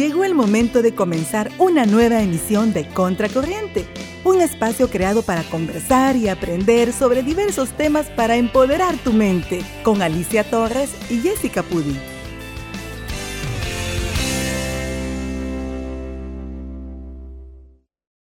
[0.00, 3.84] Llegó el momento de comenzar una nueva emisión de Contracorriente,
[4.24, 10.00] un espacio creado para conversar y aprender sobre diversos temas para empoderar tu mente, con
[10.00, 11.94] Alicia Torres y Jessica Pudi.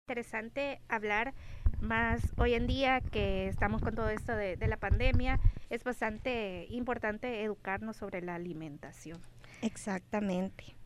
[0.08, 1.32] Interesante hablar
[1.80, 5.38] más hoy en día que estamos con todo esto de, de la pandemia,
[5.70, 9.20] es bastante importante educarnos sobre la alimentación.
[9.62, 10.77] Exactamente.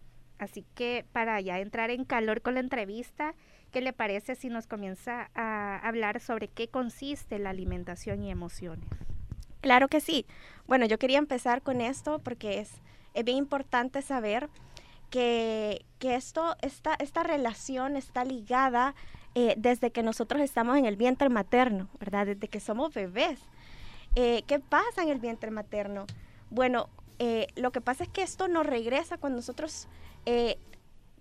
[0.42, 3.36] Así que para ya entrar en calor con la entrevista,
[3.70, 8.88] ¿qué le parece si nos comienza a hablar sobre qué consiste la alimentación y emociones?
[9.60, 10.26] Claro que sí.
[10.66, 12.72] Bueno, yo quería empezar con esto porque es,
[13.14, 14.48] es bien importante saber
[15.10, 18.96] que, que esto, esta, esta relación está ligada
[19.36, 22.26] eh, desde que nosotros estamos en el vientre materno, ¿verdad?
[22.26, 23.38] Desde que somos bebés.
[24.16, 26.04] Eh, ¿Qué pasa en el vientre materno?
[26.50, 26.88] Bueno,
[27.20, 29.86] eh, lo que pasa es que esto nos regresa cuando nosotros
[30.26, 30.58] eh,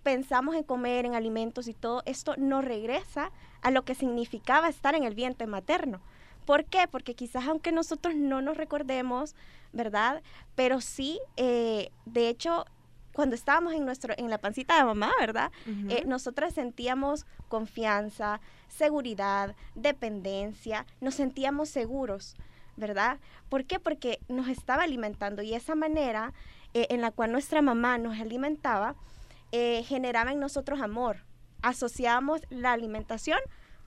[0.04, 3.32] pensamos en comer, en alimentos y todo, esto no regresa
[3.62, 6.02] a lo que significaba estar en el vientre materno.
[6.46, 6.88] ¿Por qué?
[6.90, 9.36] Porque quizás aunque nosotros no nos recordemos,
[9.74, 10.22] ¿verdad?
[10.56, 12.66] Pero sí, eh, de hecho,
[13.14, 15.52] cuando estábamos en, nuestro, en la pancita de mamá, ¿verdad?
[15.90, 22.36] Eh, nosotras sentíamos confianza, seguridad, dependencia, nos sentíamos seguros,
[22.78, 23.20] ¿verdad?
[23.50, 23.80] ¿Por qué?
[23.80, 26.34] Porque nos estaba alimentando y esa manera
[26.74, 28.96] eh, en la cual nuestra mamá nos alimentaba,
[29.52, 31.18] eh, generaba en nosotros amor.
[31.62, 33.40] Asociamos la alimentación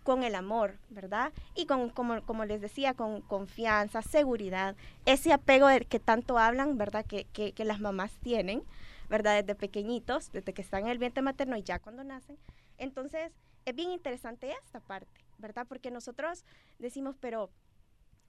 [0.04, 1.32] con el amor, ¿verdad?
[1.56, 4.76] Y con, como, como les decía, con confianza, seguridad,
[5.06, 7.06] ese apego del que tanto hablan, ¿verdad?
[7.06, 8.62] Que, que, que, las mamás tienen,
[9.08, 9.42] ¿verdad?
[9.42, 12.36] Desde pequeñitos, desde que están en el vientre materno y ya cuando nacen.
[12.76, 13.32] Entonces,
[13.64, 15.66] es bien interesante esta parte, ¿verdad?
[15.66, 16.44] Porque nosotros
[16.78, 17.48] decimos, pero,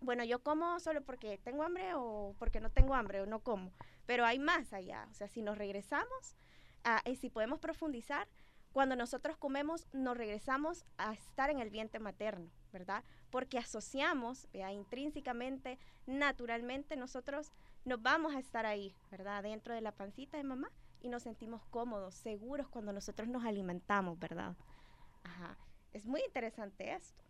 [0.02, 3.72] bueno, yo como solo porque tengo hambre o porque no tengo hambre o no como.
[4.06, 5.08] Pero hay más allá.
[5.12, 6.36] O sea, si nos regresamos
[6.84, 8.28] a, y si podemos profundizar,
[8.72, 13.06] cuando nosotros comemos, nos regresamos a estar en el vientre materno, ¿verdad?
[13.30, 17.54] Porque asociamos, vea, intrínsecamente, naturalmente, nosotros
[17.86, 19.44] nos vamos a estar ahí, ¿verdad?
[19.44, 20.70] Dentro de la pancita de mamá
[21.00, 24.58] y nos sentimos cómodos, seguros cuando nosotros nos alimentamos, ¿verdad?
[25.24, 25.58] Ajá.
[25.94, 27.24] Es muy interesante esto.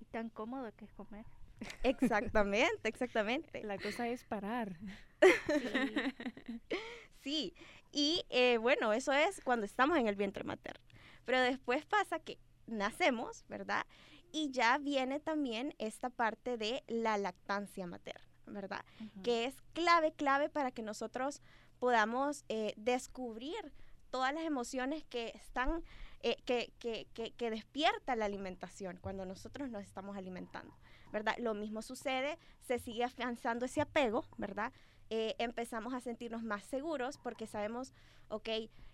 [0.00, 1.24] Y tan cómodo que es comer.
[1.82, 3.62] Exactamente, exactamente.
[3.64, 4.78] La cosa es parar.
[7.22, 7.54] Sí,
[7.92, 10.82] y eh, bueno, eso es cuando estamos en el vientre materno.
[11.26, 13.84] Pero después pasa que nacemos, ¿verdad?
[14.32, 18.84] Y ya viene también esta parte de la lactancia materna, ¿verdad?
[19.00, 19.22] Uh -huh.
[19.22, 21.42] Que es clave, clave para que nosotros
[21.78, 23.72] podamos eh, descubrir
[24.10, 25.84] todas las emociones que están,
[26.22, 30.74] eh, que, que, que, que despierta la alimentación cuando nosotros nos estamos alimentando.
[31.12, 31.36] ¿Verdad?
[31.38, 34.72] Lo mismo sucede, se sigue afianzando ese apego, ¿verdad?
[35.10, 37.92] Eh, empezamos a sentirnos más seguros porque sabemos,
[38.28, 38.48] ok,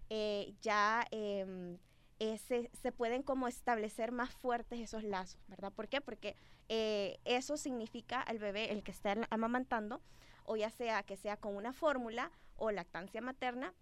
[0.09, 1.78] eh, ya eh,
[2.19, 5.72] se, se, pueden como establecer más fuertes esos lazos, ¿verdad?
[5.72, 6.00] ¿Por qué?
[6.00, 6.37] Porque
[6.69, 10.00] eh, eso significa al bebé, el que está amamantando,
[10.44, 13.72] o ya sea que sea con una fórmula o lactancia materna,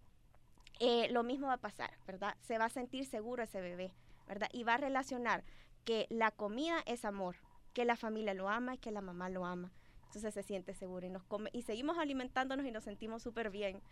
[0.81, 2.37] eh, lo mismo va a pasar, ¿verdad?
[2.41, 3.95] Se va a sentir seguro ese bebé,
[4.27, 4.49] ¿verdad?
[4.53, 5.45] Y va a relacionar
[5.85, 7.37] que la comida es amor,
[7.75, 9.71] que la familia lo ama y que la mamá lo ama.
[10.07, 13.83] Entonces se siente seguro y, nos come, y seguimos alimentándonos y nos sentimos súper bien.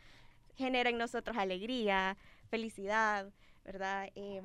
[0.54, 2.16] Genera en nosotros alegría,
[2.48, 3.32] felicidad,
[3.64, 4.08] ¿verdad?
[4.14, 4.40] Eh,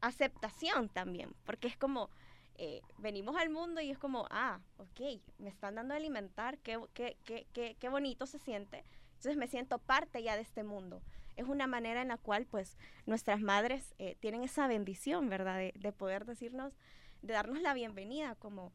[0.00, 2.10] aceptación también, porque es como,
[2.56, 6.80] eh, venimos al mundo y es como, ah, ok, me están dando a alimentar, qué,
[6.94, 8.84] qué, qué, qué, bonito se siente.
[9.14, 11.00] Entonces me siento parte ya de este mundo.
[11.36, 12.76] Es una manera en la cual pues
[13.06, 15.72] nuestras madres eh, tienen esa bendición, ¿verdad?
[15.74, 16.74] De poder decirnos,
[17.22, 18.72] de darnos la bienvenida como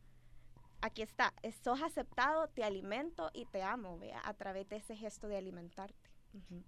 [0.81, 5.27] aquí está, sos aceptado, te alimento y te amo, vea, a través de ese gesto
[5.27, 6.09] de alimentarte.
[6.33, 6.63] Uh -huh.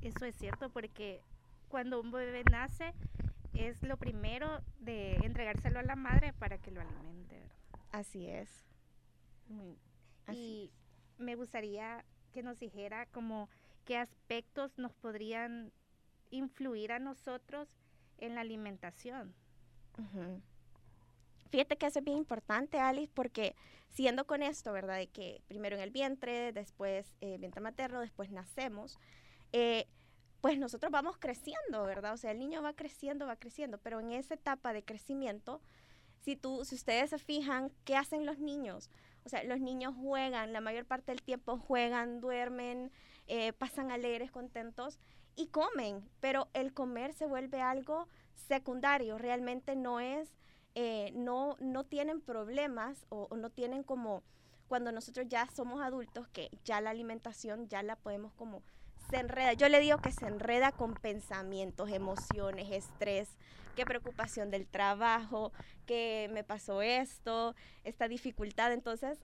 [0.00, 1.20] Eso es cierto porque
[1.68, 2.94] cuando un bebé nace
[3.54, 7.38] es lo primero de entregárselo a la madre para que lo alimente.
[7.38, 7.56] ¿verdad?
[7.92, 8.48] Así es.
[10.26, 11.20] Así y es.
[11.20, 13.48] me gustaría que nos dijera como
[13.84, 15.72] qué aspectos nos podrían
[16.30, 17.68] influir a nosotros
[18.18, 19.34] en la alimentación.
[19.98, 20.42] Uh -huh.
[21.52, 23.54] Fíjate que eso es bien importante, Alice, porque
[23.90, 24.96] siendo con esto, ¿verdad?
[24.96, 28.98] De que primero en el vientre, después eh, vientre materno, después nacemos,
[29.52, 29.86] eh,
[30.40, 32.14] pues nosotros vamos creciendo, ¿verdad?
[32.14, 35.60] O sea, el niño va creciendo, va creciendo, pero en esa etapa de crecimiento,
[36.22, 38.88] si, tú, si ustedes se fijan, ¿qué hacen los niños?
[39.26, 42.90] O sea, los niños juegan, la mayor parte del tiempo juegan, duermen,
[43.26, 45.00] eh, pasan alegres, contentos
[45.36, 48.08] y comen, pero el comer se vuelve algo
[48.48, 50.32] secundario, realmente no es
[50.74, 54.22] eh, no, no tienen problemas o, no tienen como
[54.68, 58.62] cuando nosotros ya somos adultos que ya la alimentación ya la podemos como
[59.10, 63.28] se enreda, yo le digo que se enreda con pensamientos, emociones, estrés,
[63.76, 65.52] qué preocupación del trabajo,
[65.86, 67.54] que me pasó esto,
[67.84, 68.72] esta dificultad.
[68.72, 69.18] Entonces,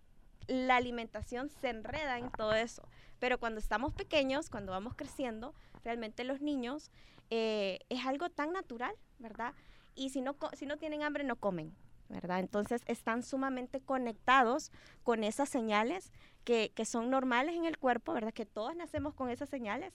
[0.46, 2.82] la alimentación se enreda en todo eso.
[3.18, 5.54] Pero cuando estamos pequeños, cuando vamos creciendo,
[5.84, 6.90] realmente los niños
[7.30, 9.54] eh, es algo tan natural, ¿verdad?
[9.98, 11.74] Y si no, si no tienen hambre, no comen.
[12.08, 12.40] ¿verdad?
[12.40, 14.72] Entonces están sumamente conectados
[15.02, 16.12] con esas señales
[16.44, 18.32] que, son normales en el cuerpo, ¿verdad?
[18.32, 19.92] Que todos nacemos con esas señales,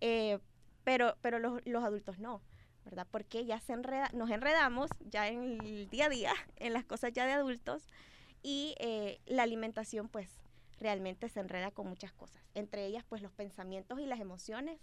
[0.00, 0.38] eh,
[0.84, 2.40] pero, pero los, los, adultos no,
[2.84, 3.06] ¿verdad?
[3.10, 7.12] Porque ya se enreda, nos enredamos ya en el día a día, en las cosas
[7.12, 7.88] ya de adultos,
[8.42, 10.30] y eh, la alimentación pues
[10.78, 14.80] realmente se enreda con muchas cosas, entre ellas pues los pensamientos y las emociones.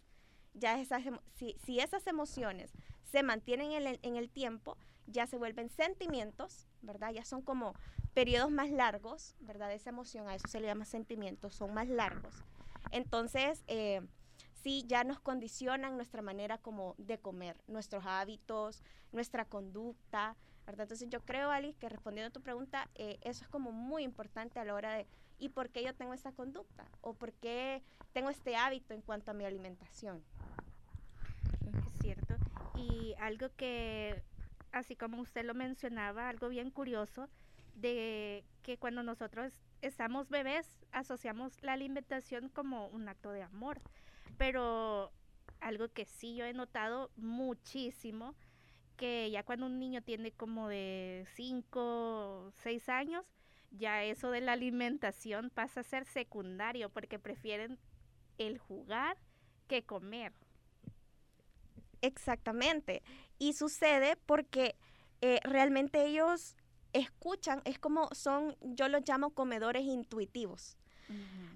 [0.60, 1.04] Ya esas,
[1.36, 2.72] si, si esas emociones
[3.04, 4.78] se mantienen en el, en el tiempo,
[5.08, 7.12] ya se vuelven sentimientos, ¿verdad?
[7.12, 7.74] Ya son como
[8.14, 9.72] periodos más largos, ¿verdad?
[9.72, 12.44] Esa emoción, a eso se le llama sentimientos, son más largos.
[12.92, 14.02] Entonces, eh,
[14.54, 20.84] sí, ya nos condicionan nuestra manera como de comer, nuestros hábitos, nuestra conducta, ¿verdad?
[20.84, 24.60] Entonces yo creo, Ali, que respondiendo a tu pregunta, eh, eso es como muy importante
[24.60, 25.08] a la hora de,
[25.40, 26.86] ¿y por qué yo tengo esta conducta?
[27.02, 27.82] ¿O por qué
[28.12, 30.24] tengo este hábito en cuanto a mi alimentación?
[31.86, 32.36] Es cierto.
[32.76, 34.24] Y algo que
[34.72, 37.30] así como usted lo mencionaba, algo bien curioso,
[37.76, 43.80] de que cuando nosotros estamos bebés asociamos la alimentación como un acto de amor,
[44.38, 45.12] pero
[45.60, 48.36] algo que sí yo he notado muchísimo,
[48.96, 53.26] que ya cuando un niño tiene como de 5, 6 años,
[53.72, 57.78] ya eso de la alimentación pasa a ser secundario porque prefieren
[58.38, 59.18] el jugar
[59.68, 60.34] que comer.
[62.02, 63.04] Exactamente.
[63.40, 64.76] Y sucede porque
[65.22, 66.56] eh, realmente ellos
[66.94, 70.78] escuchan, es como son, yo los llamo comedores intuitivos.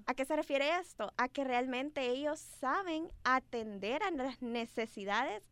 [0.05, 1.11] ¿A qué se refiere esto?
[1.17, 5.43] A que realmente ellos saben atender a las necesidades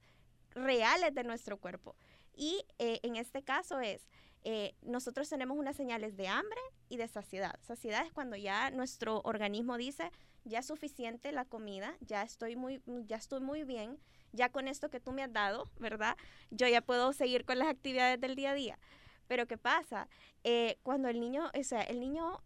[0.52, 1.96] reales de nuestro cuerpo.
[2.34, 4.08] Y eh, en este caso es,
[4.44, 7.60] eh, nosotros tenemos unas señales de hambre y de saciedad.
[7.62, 10.12] Saciedad es cuando ya nuestro organismo dice,
[10.46, 14.00] ya es suficiente la comida, ya estoy muy, ya estoy muy bien,
[14.34, 16.18] ya con esto que tú me has dado, ¿verdad?
[16.52, 18.80] Yo ya puedo seguir con las actividades del día a día.
[19.28, 20.08] Pero ¿qué pasa?
[20.44, 22.42] Eh, cuando el niño, o sea, el niño,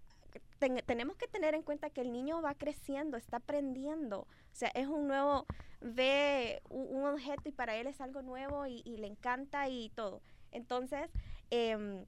[0.86, 4.22] tenemos que tener en cuenta que el niño va creciendo, está aprendiendo.
[4.22, 5.46] O sea, es un nuevo,
[5.82, 10.22] ve un, objeto y para él es algo nuevo y, le encanta y todo.
[10.52, 11.10] Entonces,
[11.50, 12.06] em,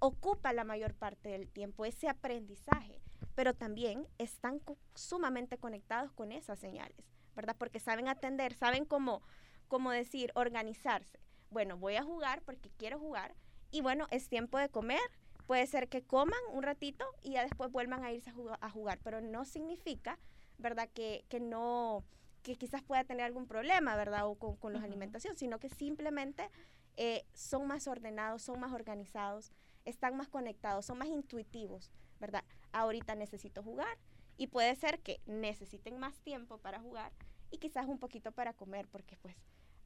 [0.00, 3.00] ocupa la mayor parte del tiempo ese aprendizaje,
[3.34, 4.60] pero también están
[4.94, 7.17] sumamente conectados con esas señales.
[7.38, 7.54] ¿Verdad?
[7.56, 9.22] Porque saben atender, saben cómo,
[9.68, 11.20] cómo decir, organizarse.
[11.50, 13.36] Bueno, voy a jugar porque quiero jugar
[13.70, 15.00] y bueno, es tiempo de comer.
[15.46, 19.20] Puede ser que coman un ratito y ya después vuelvan a irse a jugar, pero
[19.20, 20.18] no significa,
[20.58, 20.88] ¿verdad?
[20.92, 22.04] Que, que no,
[22.42, 24.26] que quizás pueda tener algún problema, ¿verdad?
[24.26, 26.50] O con, con los alimentación, sino que simplemente
[26.96, 29.52] eh, son más ordenados, son más organizados,
[29.84, 32.42] están más conectados, son más intuitivos, ¿verdad?
[32.72, 33.96] Ahorita necesito jugar
[34.38, 37.12] y puede ser que necesiten más tiempo para jugar
[37.50, 39.36] y quizás un poquito para comer, porque pues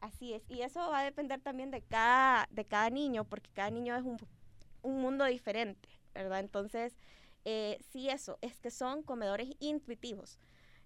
[0.01, 0.45] así es.
[0.49, 4.05] Y eso va a depender también de cada, de cada niño, porque cada niño es
[4.05, 4.19] un,
[4.83, 6.41] mundo diferente, ¿verdad?
[6.41, 6.97] Entonces,
[7.45, 10.39] eh, sí eso, es que son comedores intuitivos.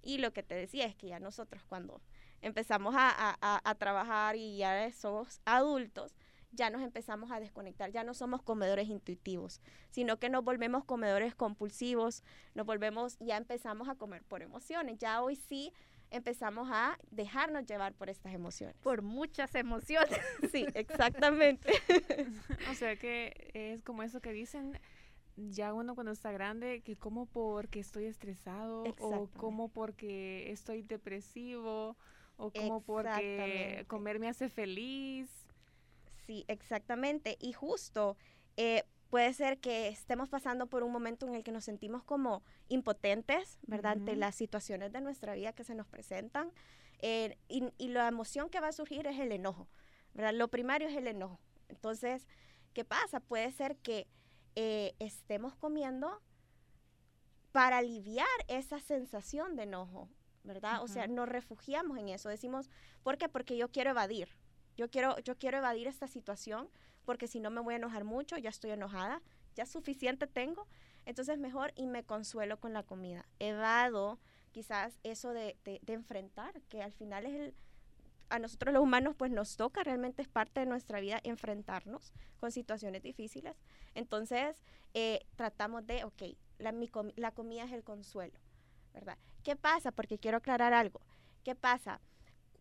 [0.03, 2.01] Y lo que te decía es que ya nosotros cuando
[2.43, 6.15] empezamos a, a, trabajar y ya somos adultos,
[6.57, 9.61] ya nos empezamos a desconectar, ya no somos comedores intuitivos,
[9.91, 14.99] sino que nos volvemos comedores compulsivos, nos volvemos, ya empezamos a comer por emociones.
[14.99, 15.73] Ya hoy sí
[16.11, 18.77] empezamos a dejarnos llevar por estas emociones.
[18.83, 20.19] Por muchas emociones.
[20.51, 21.73] Sí, exactamente.
[22.71, 24.79] o sea que es como eso que dicen,
[25.37, 31.97] ya uno cuando está grande, que como porque estoy estresado o como porque estoy depresivo
[32.37, 35.46] o como porque comer me hace feliz.
[36.27, 37.37] Sí, exactamente.
[37.41, 38.17] Y justo
[38.57, 42.43] eh, puede ser que estemos pasando por un momento en el que nos sentimos como
[42.69, 43.93] impotentes, ¿verdad?
[43.93, 46.53] Ante las situaciones de nuestra vida que se nos presentan.
[47.01, 49.69] Eh, y, la emoción que va a surgir es el enojo,
[50.15, 50.35] ¿verdad?
[50.35, 51.39] Lo primario es el enojo.
[51.69, 52.27] Entonces,
[52.73, 53.21] ¿qué pasa?
[53.21, 54.09] Puede ser que
[54.57, 56.23] eh, estemos comiendo
[57.53, 60.09] para aliviar esa sensación de enojo,
[60.43, 60.83] ¿verdad?
[60.83, 62.29] O sea, nos refugiamos en eso.
[62.29, 62.71] Decimos,
[63.03, 63.29] ¿por qué?
[63.29, 64.29] Porque yo quiero evadir.
[64.77, 66.69] Yo quiero, yo quiero evadir esta situación
[67.05, 69.23] porque si no me voy a enojar mucho, ya estoy enojada,
[69.55, 70.67] ya suficiente tengo,
[71.07, 73.25] entonces mejor y me consuelo con la comida.
[73.39, 74.19] Evado
[74.53, 75.57] quizás eso de,
[75.87, 77.55] enfrentar, que al final es el,
[78.29, 82.51] a nosotros los humanos pues nos toca, realmente es parte de nuestra vida enfrentarnos con
[82.51, 83.57] situaciones difíciles.
[83.95, 84.65] Entonces
[84.95, 86.23] eh, tratamos de, ok,
[86.59, 86.75] la,
[87.17, 88.39] la comida es el consuelo,
[88.93, 89.17] ¿verdad?
[89.45, 89.93] ¿Qué pasa?
[89.93, 91.01] Porque quiero aclarar algo.
[91.45, 92.01] ¿Qué pasa?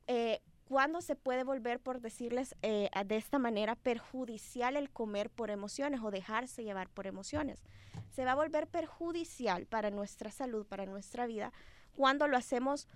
[0.07, 5.51] Eh, ¿Cuándo se puede volver, por decirles eh, de esta manera, perjudicial el comer por
[5.51, 7.61] emociones o dejarse llevar por emociones?
[8.09, 11.53] Se va a volver perjudicial para nuestra salud, para nuestra vida,
[11.95, 12.87] cuando lo hacemos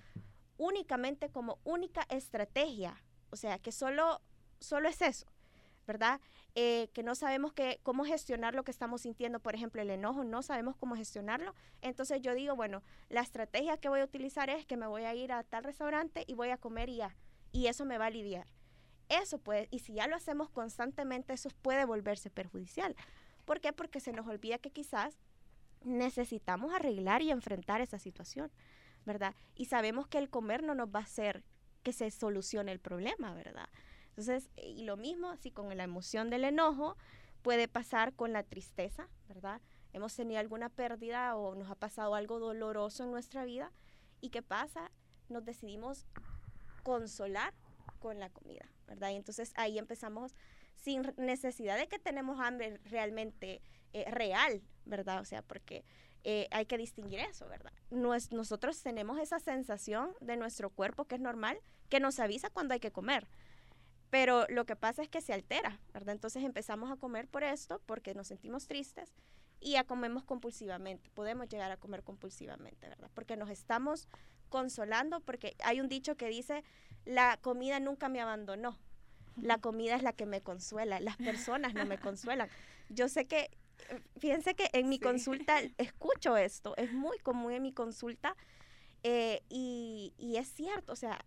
[0.57, 3.03] únicamente como única estrategia.
[3.29, 4.19] O sea, que solo,
[4.59, 5.27] solo es eso,
[5.85, 6.19] ¿verdad?
[6.55, 10.23] Eh, que no sabemos que, cómo gestionar lo que estamos sintiendo, por ejemplo, el enojo,
[10.23, 11.53] no sabemos cómo gestionarlo.
[11.83, 15.13] Entonces yo digo, bueno, la estrategia que voy a utilizar es que me voy a
[15.13, 17.15] ir a tal restaurante y voy a comer y ya
[17.51, 18.47] y eso me va a aliviar.
[19.09, 22.95] Eso puede, y si ya lo hacemos constantemente, eso puede volverse perjudicial.
[23.45, 23.73] ¿Por qué?
[23.73, 25.17] Porque se nos olvida que quizás
[25.83, 28.51] necesitamos arreglar y enfrentar esa situación,
[29.05, 29.33] ¿verdad?
[29.55, 31.43] Y sabemos que el comer no nos va a hacer
[31.81, 33.69] que se solucione el problema, ¿verdad?
[34.09, 36.97] Entonces, y lo mismo, así con la emoción del enojo,
[37.41, 39.61] puede pasar con la tristeza, ¿verdad?
[39.93, 43.71] Hemos tenido alguna pérdida o nos ha pasado algo doloroso en nuestra vida.
[44.21, 44.91] ¿Y qué pasa?
[45.29, 46.05] Nos decidimos
[46.89, 47.53] consolar
[47.99, 49.11] con la comida, ¿verdad?
[49.11, 50.35] Y entonces ahí empezamos
[50.73, 53.61] sin necesidad de que tenemos hambre realmente
[53.93, 55.21] eh, real, ¿verdad?
[55.21, 55.85] O sea, porque
[56.23, 57.71] eh, hay que distinguir eso, ¿verdad?
[57.91, 62.79] nosotros tenemos esa sensación de nuestro cuerpo que es normal, que nos avisa cuando hay
[62.79, 63.27] que comer.
[64.09, 66.15] Pero lo que pasa es que se altera, ¿verdad?
[66.15, 69.13] Entonces empezamos a comer por esto, porque nos sentimos tristes
[69.59, 71.11] y ya comemos compulsivamente.
[71.11, 73.11] Podemos llegar a comer compulsivamente, ¿verdad?
[73.13, 74.07] Porque nos estamos
[74.49, 76.63] consolando, porque hay un dicho que dice,
[77.05, 78.77] la comida nunca me abandonó,
[79.41, 82.49] la comida es la que me consuela, las personas no me consuelan.
[82.89, 83.49] Yo sé que,
[84.17, 88.35] fíjense que en mi consulta escucho esto, es muy común en mi consulta
[89.03, 91.23] eh, y, y, es cierto, o sea,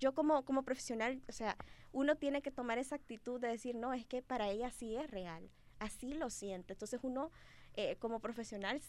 [0.00, 1.56] yo como, como profesional, o sea,
[1.92, 5.10] uno tiene que tomar esa actitud de decir, no, es que para ella sí es
[5.10, 6.72] real, así lo siente.
[6.72, 7.30] Entonces uno
[7.74, 8.80] eh, como profesional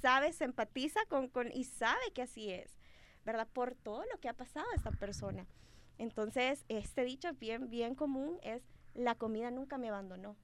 [0.00, 2.78] sabe, se empatiza con, con, y sabe que así es.
[3.24, 3.48] ¿Verdad?
[3.52, 5.46] Por todo lo que ha pasado a esta persona.
[5.98, 8.62] Entonces, este dicho bien, bien común es,
[8.94, 10.36] la comida nunca me abandonó.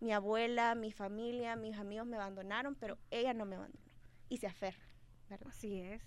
[0.00, 3.84] Mi abuela, mi familia, mis amigos me abandonaron, pero ella no me abandonó.
[4.28, 4.84] Y se aferra,
[5.30, 5.48] ¿verdad?
[5.48, 6.02] Así es.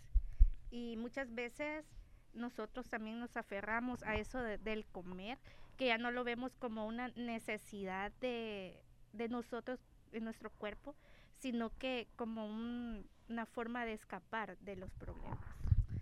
[0.69, 1.85] Y muchas veces
[2.33, 5.39] nosotros también nos aferramos a eso del comer,
[5.77, 8.83] que ya no lo vemos como una necesidad de,
[9.13, 9.79] de nosotros,
[10.11, 10.95] de nuestro cuerpo,
[11.37, 15.39] sino que como una forma de escapar de los problemas.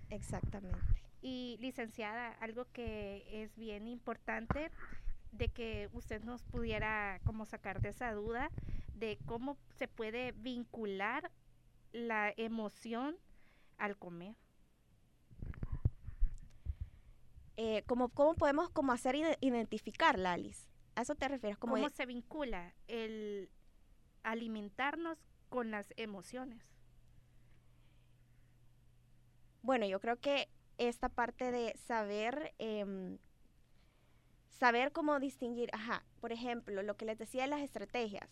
[0.10, 0.80] Exactamente.
[1.22, 4.72] Y licenciada, algo que es bien importante
[5.32, 8.50] de que usted nos pudiera como sacar de esa duda
[8.94, 11.32] de cómo se puede vincular
[11.92, 13.16] la emoción
[13.78, 14.36] al comer.
[17.58, 20.68] Eh, ¿cómo, podemos como hacer identificarla, Alice?
[20.96, 21.58] ¿A eso te refieres?
[21.58, 23.50] ¿Cómo se vincula el
[24.24, 25.18] alimentarnos
[25.50, 26.64] con las emociones?
[29.68, 30.48] Bueno, yo creo que
[30.78, 33.18] esta parte de saber, em,
[34.48, 38.30] saber cómo distinguir, ajá, por ejemplo, lo que les decía de las estrategias.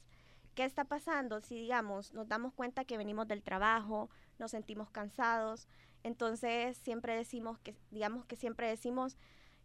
[0.53, 5.67] ¿Qué está pasando si, digamos, nos damos cuenta que venimos del trabajo, nos sentimos cansados?
[6.03, 9.17] Entonces, siempre decimos que, digamos que siempre decimos,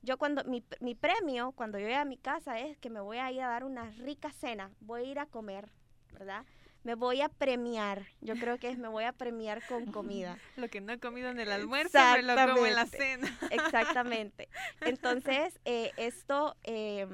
[0.03, 3.19] yo cuando, mi, mi premio cuando yo voy a mi casa es que me voy
[3.19, 5.71] a ir a dar una rica cena, voy a ir a comer,
[6.15, 6.45] ¿verdad?
[6.82, 8.06] Me voy a premiar.
[8.20, 10.38] Yo creo que es me voy a premiar con comida.
[10.56, 13.38] Lo que no he comido en el almuerzo, me lo como en la cena.
[13.50, 14.49] Exactamente.
[14.80, 17.06] Entonces, eh, esto eh,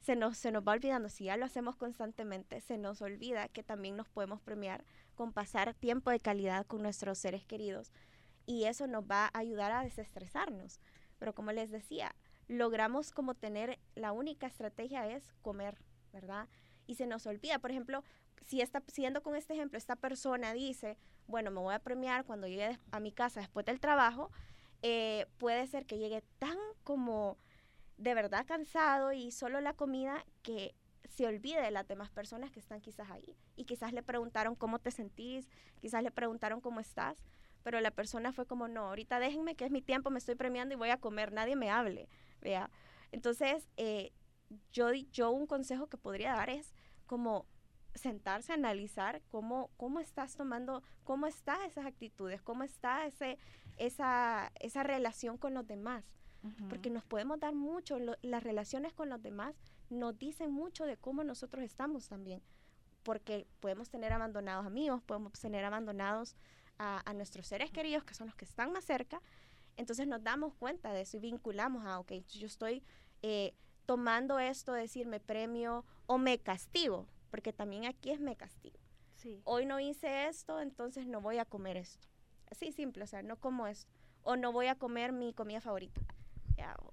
[0.00, 1.08] se, nos, se nos va olvidando.
[1.08, 4.84] Si ya lo hacemos constantemente, se nos olvida que también nos podemos premiar
[5.14, 7.92] con pasar tiempo de calidad con nuestros seres queridos.
[8.46, 10.80] Y eso nos va a ayudar a desestresarnos.
[11.18, 12.14] Pero como les decía,
[12.48, 15.76] logramos como tener, la única estrategia es comer,
[16.12, 16.48] ¿verdad?
[16.86, 18.02] Y se nos olvida, por ejemplo,
[18.46, 22.46] si está, siguiendo con este ejemplo, esta persona dice, bueno, me voy a premiar cuando
[22.46, 24.30] llegue a mi casa después del trabajo,
[24.82, 27.38] eh, puede ser que llegue tan como
[27.96, 30.74] de verdad cansado y solo la comida que
[31.08, 33.36] se olvide de las demás personas que están quizás ahí.
[33.56, 35.48] Y quizás le preguntaron cómo te sentís,
[35.80, 37.22] quizás le preguntaron cómo estás,
[37.62, 40.74] pero la persona fue como, no, ahorita déjenme que es mi tiempo, me estoy premiando
[40.74, 42.08] y voy a comer, nadie me hable,
[42.40, 42.70] vea.
[43.12, 44.12] Entonces, eh,
[44.72, 46.72] yo, yo un consejo que podría dar es
[47.06, 47.46] como
[47.94, 53.38] sentarse a analizar cómo, cómo estás tomando, cómo están esas actitudes, cómo está ese,
[53.76, 56.04] esa, esa relación con los demás.
[56.70, 59.54] Porque nos podemos dar mucho, las relaciones con los demás
[59.90, 62.40] nos dicen mucho de cómo nosotros estamos también.
[63.02, 66.36] Porque podemos tener abandonados amigos, podemos tener abandonados
[66.78, 69.20] a, a nuestros seres queridos, que son los que están más cerca.
[69.76, 72.82] Entonces nos damos cuenta de eso y vinculamos a, ok, yo estoy
[73.20, 73.54] eh,
[73.84, 78.78] tomando esto, decirme premio o me castigo porque también aquí es me castigo.
[79.44, 82.08] Hoy no hice esto, entonces no voy a comer esto.
[82.50, 83.92] Así simple, o sea, no como esto.
[84.22, 86.00] o no voy a comer mi comida favorita.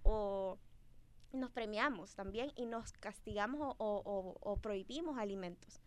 [0.03, 0.60] O
[1.34, 5.82] nos premiamos también y nos castigamos o, prohibimos alimentos.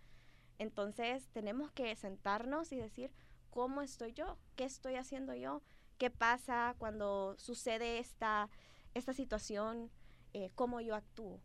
[0.59, 3.11] Entonces tenemos que sentarnos y decir,
[3.51, 4.39] ¿cómo estoy yo?
[4.57, 5.63] ¿Qué estoy haciendo yo?
[5.99, 8.51] ¿Qué pasa cuando sucede esta,
[8.95, 9.91] esta situación?
[10.35, 11.41] Eh, ¿Cómo yo actúo?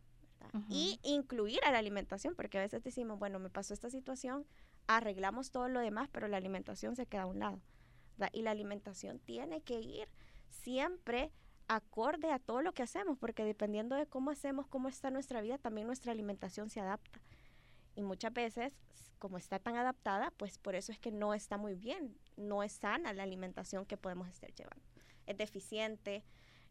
[0.70, 4.46] Y incluir a la alimentación, porque a veces decimos, bueno, me pasó esta situación,
[4.88, 7.62] arreglamos todo lo demás, pero la alimentación se queda a un lado.
[8.32, 10.08] Y la alimentación tiene que ir
[10.50, 11.32] siempre
[11.68, 15.58] acorde a todo lo que hacemos, porque dependiendo de cómo hacemos, cómo está nuestra vida,
[15.58, 17.20] también nuestra alimentación se adapta.
[17.96, 18.74] Y muchas veces,
[19.20, 22.74] como está tan adaptada, pues por eso es que no está muy bien, no es
[22.74, 24.86] sana la alimentación que podemos estar llevando.
[25.26, 26.24] Es deficiente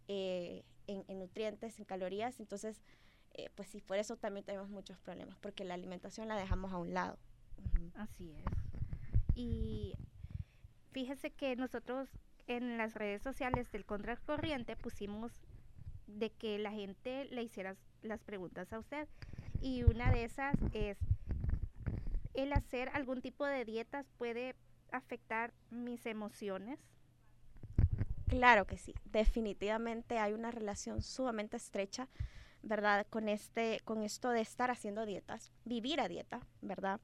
[0.06, 2.83] eh, en, nutrientes, en calorías, entonces,
[3.34, 6.78] eh, pues sí, por eso también tenemos muchos problemas, porque la alimentación la dejamos a
[6.78, 7.18] un lado.
[7.94, 8.44] Así es.
[9.34, 9.94] Y
[10.92, 12.08] fíjese que nosotros
[12.46, 15.32] en las redes sociales del Contracorriente pusimos
[16.06, 19.08] de que la gente le hiciera las preguntas a usted.
[19.60, 20.98] Y una de esas es,
[22.34, 24.54] ¿el hacer algún tipo de dietas puede
[24.92, 26.78] afectar mis emociones?
[28.28, 32.08] Claro que sí, definitivamente hay una relación sumamente estrecha,
[32.64, 33.06] ¿verdad?
[33.11, 37.00] Con, este, con esto de estar haciendo dietas, vivir a dieta, ¿verdad?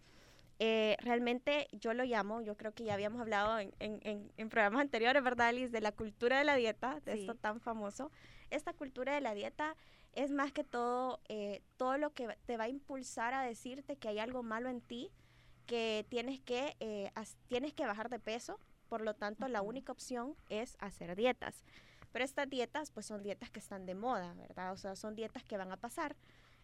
[0.59, 4.83] Eh, realmente yo lo llamo, yo creo que ya habíamos hablado en, en, en, programas
[4.83, 5.71] anteriores, ¿verdad, Alice?
[5.71, 8.11] De la cultura de la dieta, de esto tan famoso.
[8.51, 9.75] Esta cultura de la dieta
[10.13, 14.09] es más que todo, eh, todo lo que te va a impulsar a decirte que
[14.09, 15.11] hay algo malo en ti,
[15.67, 17.11] que tienes que, eh,
[17.49, 21.65] tienes que bajar de peso, por lo tanto la única opción es hacer dietas.
[22.13, 24.73] Pero estas dietas, pues son dietas que están de moda, ¿verdad?
[24.73, 26.17] O sea, son dietas que van a pasar,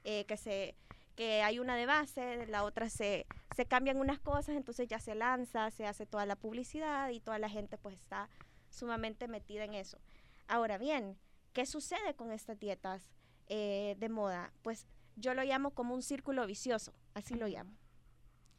[0.02, 0.76] que se
[1.16, 3.26] que hay una de base, la otra se,
[3.56, 7.38] se cambian unas cosas, entonces ya se lanza, se hace toda la publicidad y toda
[7.38, 8.28] la gente pues está
[8.68, 9.98] sumamente metida en eso.
[10.46, 11.18] Ahora bien,
[11.54, 13.10] ¿qué sucede con estas dietas
[13.48, 14.52] eh, de moda?
[14.62, 17.72] Pues yo lo llamo como un círculo vicioso, así lo llamo.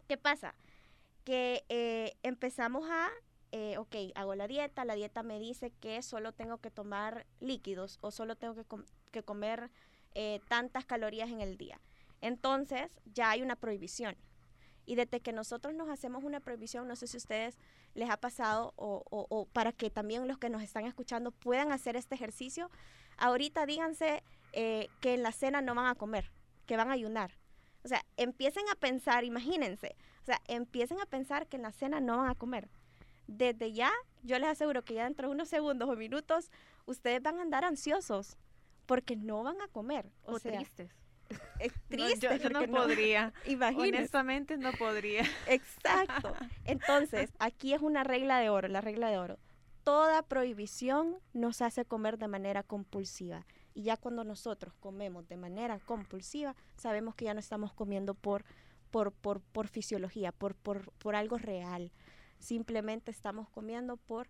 [0.07, 0.55] ¿Qué pasa?
[1.23, 3.09] Que eh, empezamos a,
[3.51, 7.97] eh, ok, hago la dieta, la dieta me dice que solo tengo que tomar líquidos
[8.01, 8.65] o solo tengo que,
[9.11, 9.71] que comer
[10.47, 11.79] tantas calorías en el día.
[12.21, 14.17] Entonces ya hay una prohibición.
[14.87, 17.59] Y desde que nosotros nos hacemos una prohibición, no sé si a ustedes
[17.93, 22.15] les ha pasado o, para que también los que nos están escuchando puedan hacer este
[22.15, 22.71] ejercicio,
[23.17, 26.31] ahorita díganse eh, que en la cena no van a comer,
[26.65, 27.37] que van a ayunar.
[27.83, 31.99] O sea, empiecen a pensar, imagínense, o sea, empiecen a pensar que en la cena
[31.99, 32.69] no van a comer.
[33.27, 33.91] Desde ya,
[34.23, 36.51] yo les aseguro que ya dentro de unos segundos o minutos,
[36.85, 38.37] ustedes van a andar ansiosos
[38.85, 40.09] porque no van a comer.
[40.23, 40.91] O, tristes
[41.59, 42.39] es triste.
[42.39, 43.33] yo, no, podría.
[43.77, 45.23] Honestamente no podría.
[45.47, 46.33] Exacto.
[46.65, 49.39] Entonces, aquí es una regla de oro, la regla de oro.
[49.83, 53.45] Toda prohibición nos hace comer de manera compulsiva.
[53.73, 58.43] Y ya cuando nosotros comemos de manera compulsiva, sabemos que ya no estamos comiendo por,
[58.89, 61.91] por, por, por fisiología, por, por, por algo real.
[62.39, 64.29] Simplemente estamos comiendo por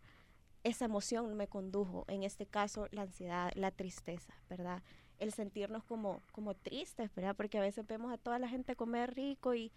[0.64, 4.82] esa emoción me condujo, en este caso la ansiedad, la tristeza, ¿verdad?
[5.20, 7.36] el sentirnos como, como tristes, ¿verdad?
[7.36, 9.72] Porque a veces vemos a toda la gente comer rico y,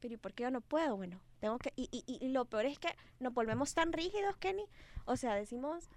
[0.00, 0.96] pero ¿y por qué yo no puedo?
[0.96, 4.64] Bueno, tengo que, y, y, y lo peor es que nos volvemos tan rígidos, Kenny,
[5.04, 5.88] o sea, decimos,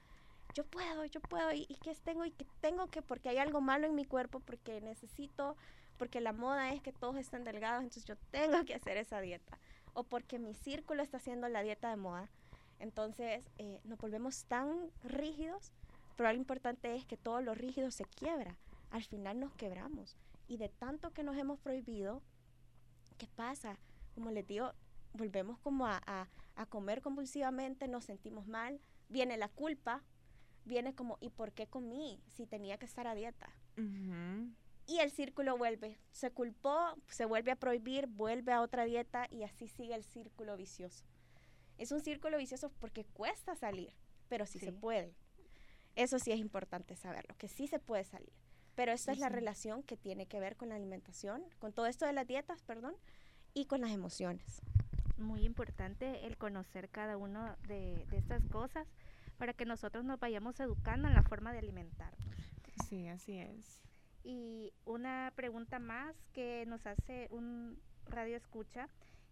[0.54, 3.62] yo puedo, yo puedo, y, y que tengo, y que tengo que, porque hay algo
[3.62, 5.56] malo en mi cuerpo, porque necesito,
[5.98, 9.60] porque la moda es que todos estén delgados, entonces yo tengo que hacer esa dieta,
[9.94, 12.30] o porque mi círculo está haciendo la dieta de moda.
[12.80, 15.72] Entonces eh, nos volvemos tan rígidos,
[16.16, 18.58] pero lo importante es que todo lo rígido se quiebra
[18.92, 20.16] al final nos quebramos.
[20.48, 22.22] Y de tanto que nos hemos prohibido,
[23.18, 23.78] ¿qué pasa?
[24.16, 24.74] Como les digo,
[25.14, 26.28] volvemos como a,
[26.70, 30.04] comer compulsivamente, nos sentimos mal, viene la culpa,
[30.66, 33.50] viene como, ¿y por qué comí si tenía que estar a dieta?
[34.90, 39.44] Y el círculo vuelve, se culpó, se vuelve a prohibir, vuelve a otra dieta y
[39.44, 41.06] así sigue el círculo vicioso.
[41.78, 43.94] Es un círculo vicioso porque cuesta salir,
[44.30, 44.66] pero sí, sí.
[44.66, 45.14] se puede.
[45.96, 48.34] Eso sí es importante saberlo, que sí se puede salir.
[48.74, 52.08] Pero esta es la relación que tiene que ver con la alimentación, con todo esto
[52.08, 52.96] de las dietas, perdón,
[53.54, 54.60] y con las emociones.
[55.18, 58.88] Muy importante el conocer cada una de, estas cosas
[59.38, 62.34] para que nosotros nos vayamos educando en la forma de alimentarnos.
[62.88, 63.89] Sí, así es.
[64.30, 68.88] Y una pregunta más que nos hace un radio escucha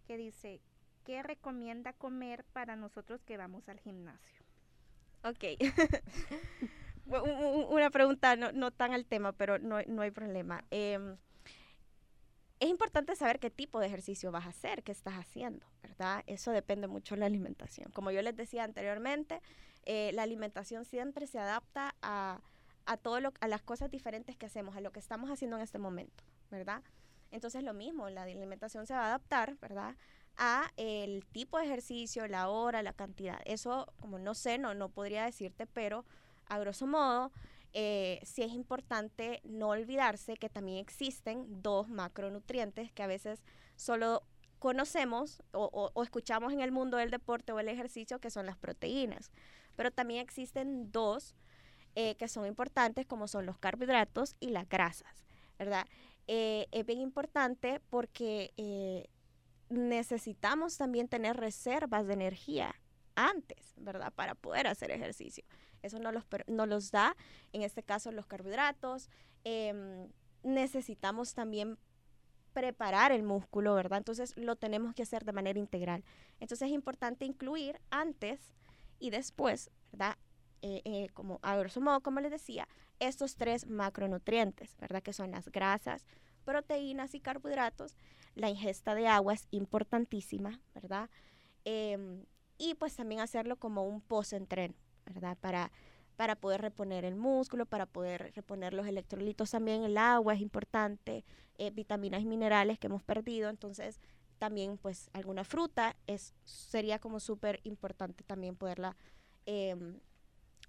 [0.08, 0.60] que dice,
[1.04, 4.42] ¿qué recomienda comer para nosotros que vamos al gimnasio?
[5.22, 5.44] Ok.
[7.68, 10.64] una pregunta no, no, tan al tema, pero no, no hay problema.
[10.72, 11.16] Em,
[12.58, 16.24] es importante saber qué tipo de ejercicio vas a hacer, qué estás haciendo, ¿verdad?
[16.26, 17.92] Eso depende mucho de la alimentación.
[17.92, 19.42] Como yo les decía anteriormente,
[19.84, 22.40] eh, la alimentación siempre se adapta a,
[22.88, 26.24] a todo las cosas diferentes que hacemos, a lo que estamos haciendo en este momento,
[26.50, 26.82] ¿verdad?
[27.30, 29.94] Entonces lo mismo, la alimentación se va a adaptar, ¿verdad?
[30.38, 33.40] A el tipo de ejercicio, la hora, la cantidad.
[33.44, 36.06] Eso, como no sé, no, no podría decirte, pero
[36.46, 37.30] a grosso modo,
[37.74, 43.42] eh, sí es importante no olvidarse que también existen dos macronutrientes que a veces
[43.76, 44.22] solo
[44.58, 49.30] conocemos o, escuchamos en el mundo del deporte o el ejercicio, que son las proteínas.
[49.76, 51.34] Pero también existen dos
[51.94, 55.26] eh, que son importantes, como son los carbohidratos y las grasas,
[55.58, 55.86] ¿verdad?
[56.26, 59.08] Eh, es bien importante porque eh,
[59.70, 62.74] necesitamos también tener reservas de energía
[63.14, 64.12] antes, ¿verdad?
[64.12, 65.44] Para poder hacer ejercicio.
[65.82, 67.16] Eso no los, no los da,
[67.52, 69.08] en este caso, los carbohidratos.
[69.44, 70.08] Em,
[70.42, 71.78] necesitamos también
[72.52, 73.98] preparar el músculo, ¿verdad?
[73.98, 76.04] Entonces lo tenemos que hacer de manera integral.
[76.40, 78.40] Entonces es importante incluir antes
[78.98, 80.16] y después, ¿verdad?
[80.62, 82.68] Eh, eh, como a grosso modo, como les decía,
[82.98, 85.02] estos tres macronutrientes, ¿verdad?
[85.02, 86.04] Que son las grasas,
[86.44, 87.96] proteínas y carbohidratos.
[88.34, 91.10] La ingesta de agua es importantísima, ¿verdad?
[91.64, 92.24] Em,
[92.58, 94.74] y pues también hacerlo como un post-entreno,
[95.06, 95.36] ¿verdad?
[95.40, 95.70] Para
[96.18, 101.24] para poder reponer el músculo, para poder reponer los electrolitos también, el agua es importante,
[101.58, 104.00] eh, vitaminas y minerales que hemos perdido, entonces
[104.40, 108.96] también pues alguna fruta es, sería como súper importante también poderla
[109.46, 110.00] em,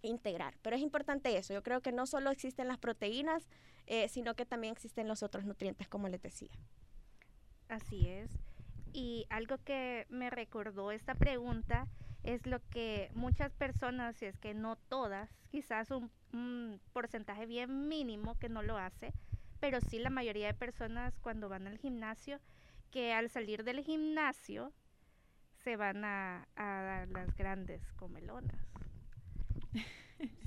[0.01, 0.55] integrar.
[0.61, 3.47] Pero es importante eso, yo creo que no solo existen las proteínas,
[3.87, 6.51] eh, sino que también existen los otros nutrientes, como les decía.
[7.67, 8.29] Así es.
[8.93, 11.87] Y algo que me recordó esta pregunta
[12.23, 16.11] es lo que muchas personas, si es que no todas, quizás un,
[16.93, 19.13] porcentaje bien mínimo que no lo hace,
[19.59, 22.39] pero sí la mayoría de personas cuando van al gimnasio,
[22.91, 24.71] que al salir del gimnasio
[25.63, 28.59] se van a, dar las grandes comelonas.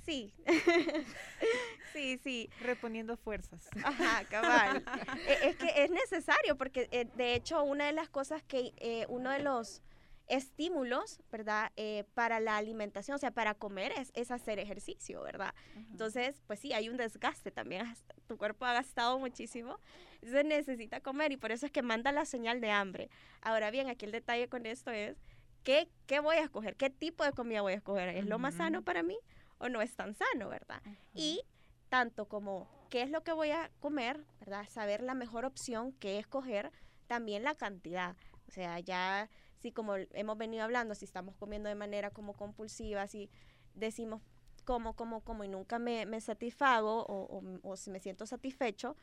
[0.05, 0.35] Sí,
[1.93, 2.51] sí, sí.
[2.61, 3.69] Reponiendo fuerzas.
[3.83, 4.85] Ajá, cabal.
[5.29, 9.07] E, es que es necesario porque eh, de hecho una de las cosas que eh,
[9.09, 9.83] uno de los
[10.29, 11.73] estímulos, ¿verdad?
[11.77, 15.55] Eh, para la alimentación, o sea, para comer es, hacer ejercicio, ¿verdad?
[15.91, 17.95] Entonces, pues sí, hay un desgaste también,
[18.27, 19.79] tu cuerpo ha gastado muchísimo,
[20.15, 23.11] entonces necesita comer y por eso es que manda la señal de hambre.
[23.43, 25.19] Ahora bien, aquí el detalle con esto es,
[25.63, 26.77] ¿qué, qué voy a escoger?
[26.77, 28.09] ¿Qué tipo de comida voy a escoger?
[28.11, 29.19] ¿Es lo más sano para mí
[29.59, 30.83] o no es tan sano, ¿verdad?
[31.15, 31.43] Y
[31.89, 34.69] tanto como qué es lo que voy a comer, ¿verdad?
[34.69, 36.73] Saber la mejor opción que escoger,
[37.07, 38.17] también la cantidad.
[38.49, 43.07] O sea, ya si como hemos venido hablando, si estamos comiendo de manera como compulsiva,
[43.07, 43.31] si
[43.75, 44.21] decimos
[44.65, 48.97] como, como, como y nunca me, me satisfago o, o, si me siento satisfecho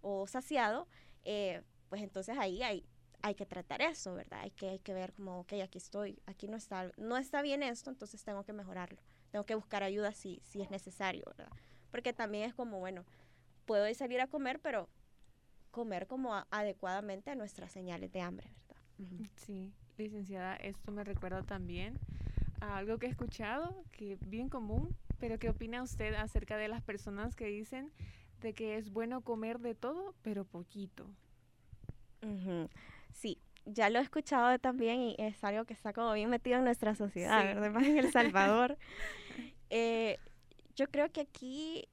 [0.00, 0.88] o saciado,
[1.24, 2.86] eh, pues entonces ahí hay,
[3.24, 4.40] hay que tratar eso, ¿verdad?
[4.40, 7.62] Hay que, hay que ver como, ok, aquí estoy, aquí no está, no está bien
[7.62, 9.00] esto, entonces tengo que mejorarlo.
[9.30, 11.48] Tengo que buscar ayuda si, si es necesario, ¿verdad?
[11.90, 13.06] Porque también es como, bueno,
[13.64, 14.90] puedo ir salir a comer, pero
[15.70, 18.82] comer como adecuadamente a nuestras señales de hambre, ¿verdad?
[19.36, 21.98] Sí, licenciada, esto me recuerda también
[22.60, 26.68] a algo que he escuchado, que es bien común, pero ¿qué opina usted acerca de
[26.68, 27.90] las personas que dicen
[28.42, 31.06] de que es bueno comer de todo, pero poquito?
[33.14, 36.64] Sí, ya lo he escuchado también y es algo que está como bien metido en
[36.64, 37.82] nuestra sociedad, ¿verdad?
[37.82, 38.76] En El Salvador.
[39.76, 40.18] Eh,
[40.76, 41.88] yo creo que aquí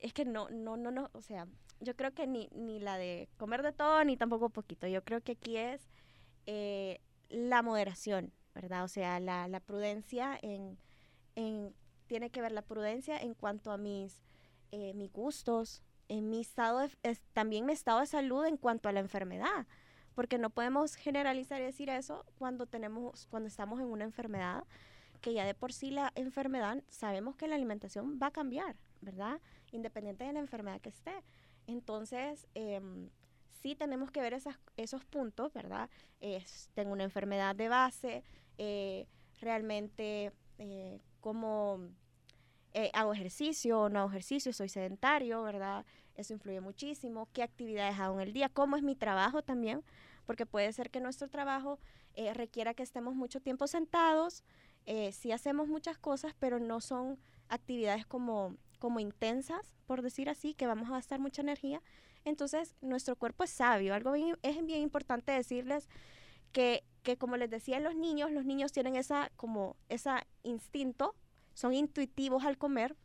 [0.00, 1.46] es que no, no, no, no, o sea,
[1.80, 4.86] yo creo que ni, ni la de comer de todo ni tampoco poquito.
[4.86, 5.90] Yo creo que aquí es
[6.46, 8.84] eh, la moderación, ¿verdad?
[8.84, 10.78] O sea, la, la prudencia en,
[11.34, 11.74] en,
[12.06, 14.22] tiene que ver la prudencia en cuanto a mis,
[14.72, 18.92] eh, mis gustos, en mi estado, de, también mi estado de salud en cuanto a
[18.92, 19.66] la enfermedad,
[20.18, 24.64] porque no podemos generalizar y decir eso cuando tenemos, cuando estamos en una enfermedad,
[25.20, 29.40] que ya de por sí la enfermedad, sabemos que la alimentación va a cambiar, ¿verdad?
[29.70, 31.22] Independiente de la enfermedad que esté.
[31.68, 32.80] Entonces, eh,
[33.62, 35.88] sí tenemos que ver esas, esos puntos, ¿verdad?
[36.74, 38.24] tengo una enfermedad de base,
[38.58, 39.06] eh,
[39.40, 41.78] realmente eh, cómo
[42.74, 45.86] eh, hago ejercicio o no hago ejercicio, soy sedentario, ¿verdad?
[46.14, 47.28] Eso influye muchísimo.
[47.32, 48.48] ¿Qué actividades hago en el día?
[48.48, 49.82] ¿Cómo es mi trabajo también?
[50.28, 51.78] Porque puede ser que nuestro trabajo
[52.34, 54.44] requiera que estemos mucho tiempo sentados,
[55.12, 60.66] sí hacemos muchas cosas, pero no son actividades como, como intensas, por decir así, que
[60.66, 61.80] vamos a gastar mucha energía.
[62.26, 63.94] Entonces, nuestro cuerpo es sabio.
[63.94, 65.88] Algo es bien importante decirles
[66.52, 70.10] que, que, como les decía los niños, los niños tienen esa, como, ese
[70.42, 71.14] instinto,
[71.54, 72.96] son intuitivos al comer.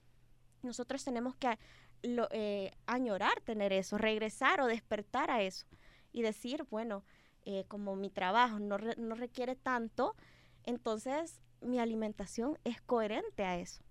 [0.61, 1.57] Nosotros tenemos que
[2.03, 5.65] eh, añorar tener eso, regresar o despertar a eso
[6.13, 7.03] y decir, bueno,
[7.45, 10.15] eh, como mi trabajo no, no requiere tanto,
[10.63, 13.83] entonces mi alimentación es coherente a eso.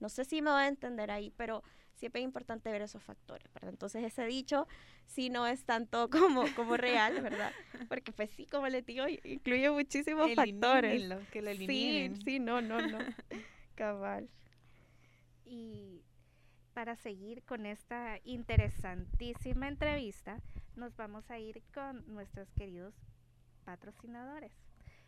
[0.00, 1.62] No sé si me va a entender ahí, pero
[1.94, 3.70] siempre es importante ver esos factores, ¿verdad?
[3.70, 4.66] Entonces ese dicho
[5.06, 7.52] sí no es tanto como, como real, ¿verdad?
[7.88, 11.02] Porque pues sí, como les digo, incluye muchísimos factores.
[11.30, 12.16] Que lo eliminen.
[12.16, 12.98] Sí, sí, no, no, no.
[13.74, 14.28] Cabal.
[15.44, 16.02] Y
[16.74, 20.40] para seguir con esta interesantísima entrevista,
[20.76, 22.94] nos vamos a ir con nuestros queridos
[23.64, 24.52] patrocinadores.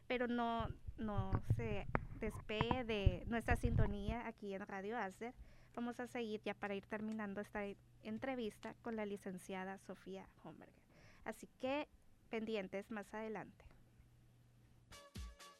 [0.06, 5.34] Pero no, no se despegue de nuestra sintonía aquí en Radio Acer.
[5.74, 7.64] Vamos a seguir ya para ir terminando esta
[8.02, 10.82] entrevista con la licenciada Sofía Homberger.
[11.24, 11.88] Así que
[12.30, 13.64] pendientes más adelante.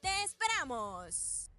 [0.00, 1.50] ¡Te esperamos!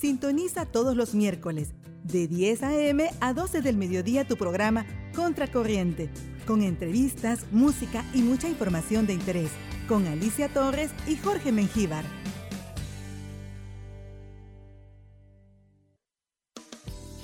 [0.00, 3.10] Sintoniza todos los miércoles de 10 a.m.
[3.20, 6.08] a 12 del mediodía tu programa Contracorriente,
[6.46, 9.50] con entrevistas, música y mucha información de interés,
[9.86, 12.06] con Alicia Torres y Jorge Mengíbar.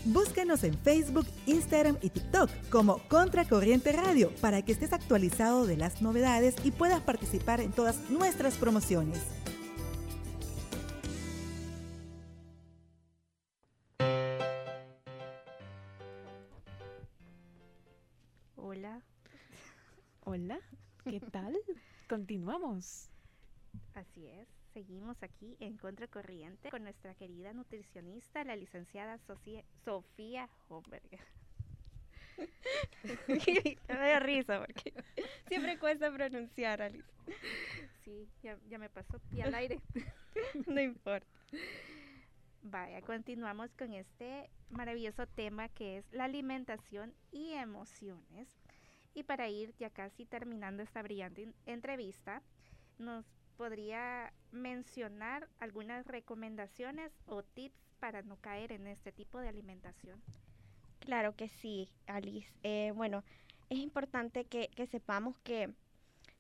[0.04, 6.02] Búscanos en Facebook, Instagram y TikTok como Contracorriente Radio para que estés actualizado de las
[6.02, 9.22] novedades y puedas participar en todas nuestras promociones.
[20.36, 20.60] Hola,
[21.02, 21.56] ¿qué tal?
[22.10, 23.08] Continuamos.
[23.94, 29.18] Así es seguimos aquí en Contracorriente con nuestra querida nutricionista, la licenciada
[29.86, 31.20] Sofía Homberger.
[33.88, 34.92] me da risa porque
[35.48, 37.08] siempre cuesta pronunciar, Alice.
[38.04, 39.18] Sí, ya, ya me pasó.
[39.32, 39.80] Y al aire.
[40.66, 41.26] no importa.
[42.60, 48.48] Vaya, continuamos con este maravilloso tema que es la alimentación y emociones.
[49.16, 52.42] Y para ir ya casi terminando esta brillante entrevista,
[52.98, 53.24] nos
[53.56, 60.22] podría mencionar algunas recomendaciones o tips para no caer en este tipo de alimentación.
[60.98, 62.52] Claro que sí, Alice.
[62.62, 63.24] Eh, bueno,
[63.70, 65.72] es importante que, sepamos que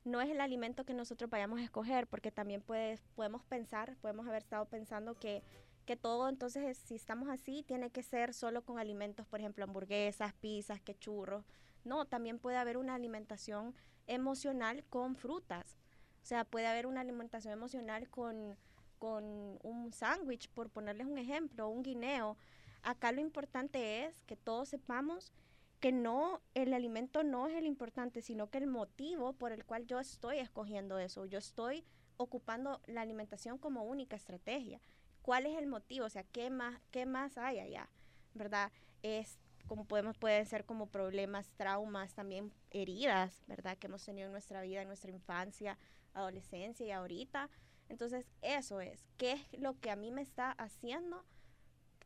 [0.04, 4.42] no es el alimento que nosotros vayamos a escoger, porque también podemos pensar, podemos haber
[4.42, 5.42] estado pensando que,
[5.86, 10.34] que todo, entonces, si estamos así, tiene que ser solo con alimentos, por ejemplo, hamburguesas,
[10.34, 11.46] pizzas, que churros.
[11.86, 13.72] No, también puede haber una alimentación
[14.08, 15.76] emocional con frutas.
[16.20, 18.58] O sea, puede haber una alimentación emocional con,
[18.98, 22.36] un sándwich, por ponerles un ejemplo, un guineo.
[22.82, 25.32] Acá lo importante es que todos sepamos
[25.78, 29.86] que no, el alimento no es el importante, sino que el motivo por el cual
[29.86, 31.84] yo estoy escogiendo eso, yo estoy
[32.16, 34.80] ocupando la alimentación como única estrategia.
[35.22, 36.06] ¿Cuál es el motivo?
[36.06, 37.88] O sea, ¿qué más, qué más hay allá?
[38.34, 38.72] ¿Verdad?
[39.02, 43.76] Es como podemos, pueden ser como problemas, traumas, también heridas, ¿verdad?
[43.78, 45.78] Que hemos tenido en nuestra vida, en nuestra infancia,
[46.14, 47.50] adolescencia y ahorita.
[47.88, 51.24] Entonces, eso es, ¿qué es lo que a mí me está haciendo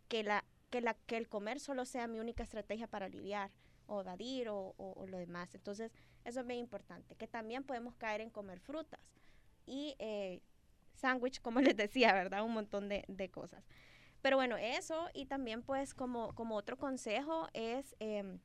[0.08, 3.50] que, la, que, la, que el comer solo sea mi única estrategia para aliviar
[3.86, 4.74] o evadir o,
[5.08, 5.54] lo demás?
[5.54, 5.92] Entonces,
[6.24, 9.00] eso es muy importante, que también podemos caer en comer frutas
[9.64, 10.42] y eh,
[10.94, 12.44] sándwich, como les decía, ¿verdad?
[12.44, 13.64] Un montón de, cosas.
[14.22, 18.38] Pero bueno, eso y también pues como, como otro consejo es em,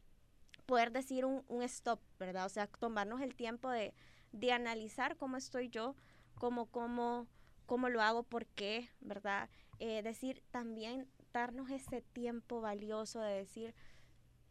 [0.66, 2.46] poder decir un, un, stop, ¿verdad?
[2.46, 3.94] O sea, tomarnos el tiempo de,
[4.32, 5.96] de analizar cómo estoy yo,
[6.36, 7.28] cómo, cómo,
[7.66, 9.50] cómo lo hago, por qué, ¿verdad?
[9.80, 13.76] Eh, decir también darnos ese tiempo valioso de decir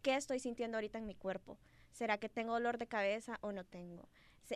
[0.02, 1.58] qué estoy sintiendo ahorita en mi cuerpo.
[1.92, 4.08] ¿Será que tengo dolor de cabeza o no tengo?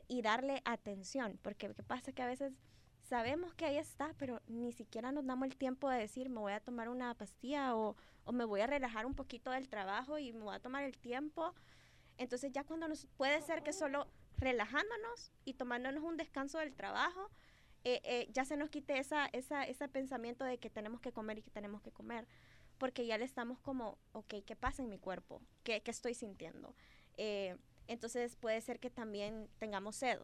[0.06, 2.52] Y darle atención, porque qué pasa que a veces
[3.08, 6.52] sabemos que ahí está, pero ni siquiera nos damos el tiempo de decir me voy
[6.52, 10.32] a tomar una pastilla o, o me voy a relajar un poquito del trabajo y
[10.32, 11.54] me voy a tomar el tiempo.
[12.18, 17.30] Entonces ya cuando nos puede ser que solo relajándonos y tomándonos un descanso del trabajo,
[17.84, 21.38] eh, eh, ya se nos quite esa, esa, ese pensamiento de que tenemos que comer
[21.38, 22.26] y que tenemos que comer,
[22.76, 25.40] porque ya le estamos como, ok, ¿qué pasa en mi cuerpo?
[25.62, 26.74] ¿Qué, qué estoy sintiendo?
[27.16, 30.20] Eh, entonces puede ser que también tengamos sed.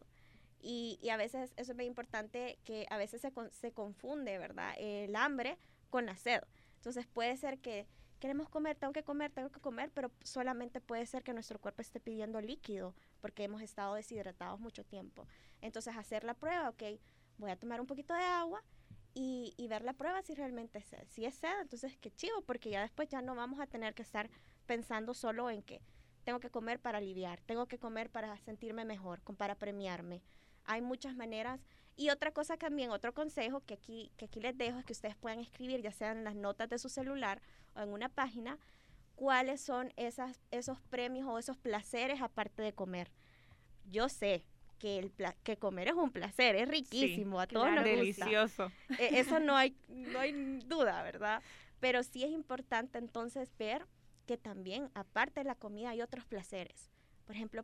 [0.61, 4.73] Y, y, a veces eso es muy importante que a veces se, se confunde, ¿verdad?
[4.77, 5.57] El hambre
[5.89, 6.41] con la sed.
[6.77, 7.87] Entonces puede ser que
[8.19, 11.81] queremos comer, tengo que comer, tengo que comer, pero solamente puede ser que nuestro cuerpo
[11.81, 15.27] esté pidiendo líquido porque hemos estado deshidratados mucho tiempo.
[15.61, 16.83] Entonces hacer la prueba, ok,
[17.37, 18.63] voy a tomar un poquito de agua
[19.13, 21.03] y, ver la prueba si realmente es sed.
[21.07, 24.01] Si es sed, entonces qué chivo, porque ya después ya no vamos a tener que
[24.01, 24.29] estar
[24.65, 25.81] pensando solo en que
[26.23, 30.21] tengo que comer para aliviar, tengo que comer para sentirme mejor, para premiarme.
[30.65, 31.61] Hay muchas maneras.
[31.97, 35.15] Y otra cosa también, otro consejo que aquí, que aquí les dejo es que ustedes
[35.15, 37.41] puedan escribir, ya sean en las notas de su celular
[37.73, 38.59] o en una página,
[39.15, 43.11] cuáles son esas, esos premios o esos placeres aparte de comer.
[43.89, 44.45] Yo sé
[44.77, 45.11] que, el
[45.43, 47.89] que comer es un placer, es riquísimo, a todos nos gusta.
[47.89, 48.71] Delicioso.
[48.99, 51.41] E, eso no hay, no hay duda, ¿verdad?
[51.79, 53.85] Pero sí es importante entonces ver
[54.25, 56.91] que también, aparte de la comida, hay otros placeres.
[57.25, 57.63] Por ejemplo,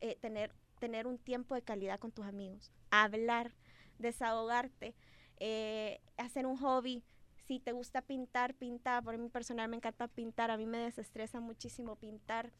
[0.00, 0.52] eh, tener,
[0.84, 3.54] tener un tiempo de calidad con tus amigos, hablar,
[3.98, 4.94] desahogarte,
[5.38, 7.02] eh, hacer un hobby.
[7.46, 9.00] Si te gusta pintar, pinta.
[9.00, 10.50] Por mí personal me encanta pintar.
[10.50, 12.52] A mí me desestresa muchísimo pintar.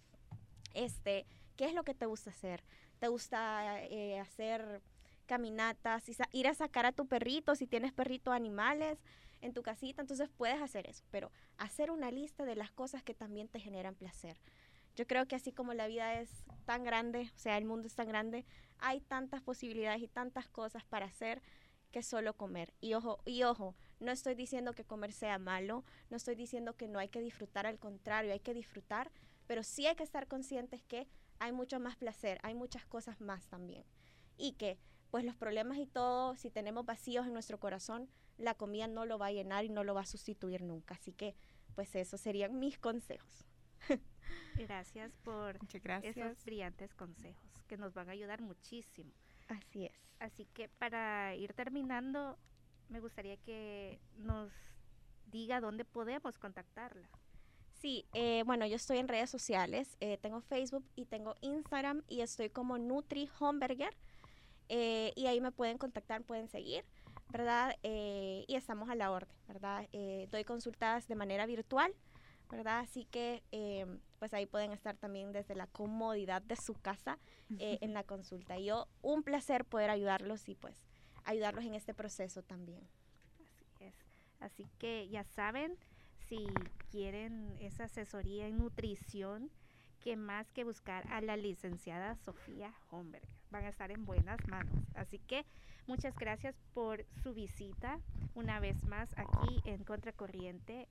[0.73, 2.65] Este, ¿qué es lo que te gusta hacer?
[2.99, 4.81] ¿Te gusta eh, hacer
[5.27, 8.99] caminatas, ir a sacar a tu perrito, si tienes perrito animales
[9.43, 13.15] en tu casita, entonces puedes hacer eso, pero hacer una lista de las cosas que
[13.15, 14.39] también te generan placer.
[14.95, 16.31] Yo creo que así como la vida es
[16.65, 18.45] tan grande, o sea, el mundo es tan grande,
[18.79, 21.43] hay tantas posibilidades y tantas cosas para hacer
[21.91, 22.75] que solo comer.
[22.81, 26.89] Y ojo, y ojo, no estoy diciendo que comer sea malo, no estoy diciendo que
[26.89, 29.11] no hay que disfrutar, al contrario, hay que disfrutar,
[29.47, 33.47] pero sí hay que estar conscientes que hay mucho más placer, hay muchas cosas más
[33.49, 33.85] también.
[34.37, 34.79] Y que
[35.11, 39.19] pues los problemas y todo, si tenemos vacíos en nuestro corazón, la comida no lo
[39.19, 40.95] va a llenar y no lo va a sustituir nunca.
[40.95, 41.37] Así que
[41.75, 43.45] pues esos serían mis consejos.
[44.57, 45.59] Gracias por
[46.03, 49.13] esos brillantes consejos que nos van a ayudar muchísimo.
[49.49, 49.93] Así es.
[50.21, 52.39] Así que para ir terminando,
[52.89, 54.53] me gustaría que nos
[55.27, 57.09] diga dónde podemos contactarla.
[57.73, 62.21] Sí, eh, bueno, yo estoy en redes sociales, eh, tengo Facebook y tengo Instagram y
[62.23, 63.95] estoy como Nutri Homberger
[64.69, 66.85] eh, y ahí me pueden contactar, pueden seguir,
[67.29, 67.77] ¿verdad?
[67.83, 69.87] y estamos a la orden, ¿verdad?
[70.31, 71.95] doy consultas de manera virtual,
[72.57, 72.81] ¿verdad?
[72.81, 73.43] Así que
[74.19, 77.19] pues ahí pueden estar también desde la comodidad de su casa
[77.59, 78.59] en la consulta.
[78.59, 80.87] Y yo, un placer poder ayudarlos y pues
[81.25, 82.87] ayudarlos en este proceso también.
[83.41, 83.95] Así es.
[84.41, 85.77] Así que ya saben,
[86.29, 86.47] si
[86.91, 89.51] quieren esa asesoría en nutrición,
[90.01, 93.27] que más que buscar a la licenciada Sofía Homberg.
[93.51, 94.75] Van a estar en buenas manos.
[94.95, 95.47] Así que
[95.87, 97.99] muchas gracias por su visita
[98.35, 100.89] una vez más aquí en Contracorriente.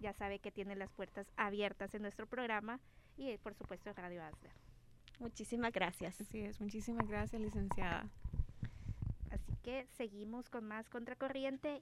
[0.00, 2.80] Ya sabe que tiene las puertas abiertas en nuestro programa
[3.16, 4.52] y por supuesto Radio Asler.
[5.18, 6.20] Muchísimas gracias.
[6.20, 8.08] Así es, muchísimas gracias licenciada.
[9.30, 11.80] Así que seguimos con más Contracorriente.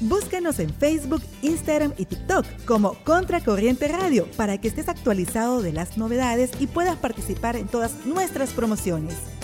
[0.00, 5.98] Búscanos en Facebook, Instagram y TikTok como Contracorriente Radio para que estés actualizado de las
[5.98, 9.37] novedades y puedas participar en todas nuestras promociones.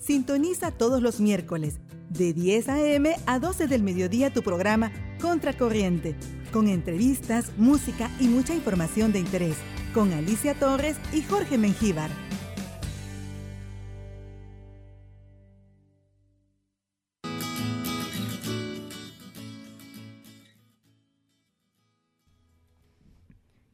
[0.00, 3.14] Sintoniza todos los miércoles de 10 a.m.
[3.26, 6.16] a 12 del mediodía tu programa Contracorriente,
[6.54, 9.58] con entrevistas, música y mucha información de interés,
[9.92, 12.10] con Alicia Torres y Jorge Mengíbar.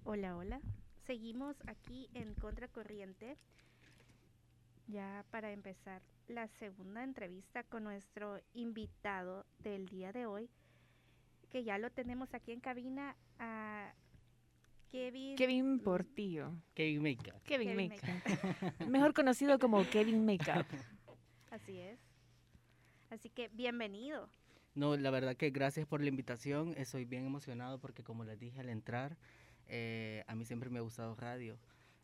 [0.03, 0.61] Hola, hola.
[1.07, 3.37] Seguimos aquí en Contracorriente.
[4.89, 10.49] Ya para empezar la segunda entrevista con nuestro invitado del día de hoy,
[11.51, 13.93] que ya lo tenemos aquí en cabina a
[14.89, 15.37] Kevin.
[15.37, 16.53] Kevin Portillo.
[16.75, 17.43] Kevin Makeup.
[17.43, 18.87] Kevin, Makeup.
[18.89, 20.67] Mejor conocido como Kevin Makeup.
[21.51, 21.99] Así es.
[23.11, 24.29] Así que bienvenido.
[24.75, 26.75] No, la verdad que gracias por la invitación.
[26.77, 29.17] Estoy bien emocionado porque como les dije al entrar,
[29.67, 31.59] eh, a mí siempre me ha gustado radio.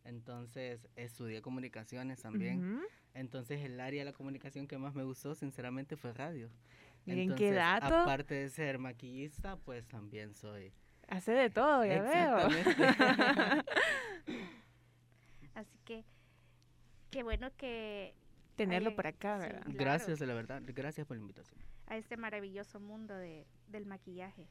[0.04, 2.80] Entonces estudié comunicaciones también.
[3.14, 6.50] Entonces el área de la comunicación que más me gustó sinceramente fue radio.
[7.06, 7.94] ¿En qué dato?
[7.94, 10.72] Aparte de ser maquillista, pues también soy...
[11.08, 12.36] Hace de todo, ya veo.
[15.54, 16.04] Así que
[17.10, 18.14] qué bueno que...
[18.56, 19.62] Tenerlo por acá, ¿verdad?
[19.66, 20.62] Gracias, de la verdad.
[20.66, 21.58] Gracias por la invitación.
[21.86, 24.46] A este maravilloso mundo de, del maquillaje.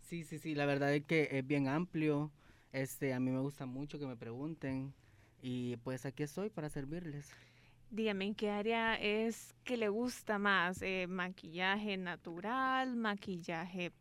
[0.00, 2.32] Sí, sí, sí, la verdad es que es bien amplio.
[2.72, 4.92] Este, a mí me gusta mucho que me pregunten
[5.40, 7.30] y pues aquí estoy para servirles.
[7.90, 10.82] Dígame, ¿en qué área es que le gusta más?
[10.82, 12.96] Eh, ¿Maquillaje natural?
[12.96, 13.92] ¿Maquillaje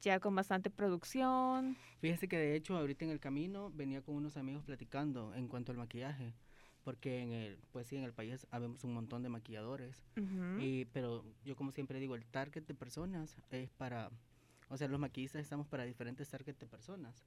[0.00, 1.76] ya con bastante producción?
[2.00, 5.72] Fíjese que de hecho ahorita en el camino venía con unos amigos platicando en cuanto
[5.72, 6.32] al maquillaje,
[6.84, 10.06] porque en el, pues sí, en el país habemos un montón de maquilladores,
[10.58, 14.10] y, pero yo como siempre digo, el target de personas es para
[14.68, 17.24] o sea, los maquillistas estamos para diferentes targets de personas.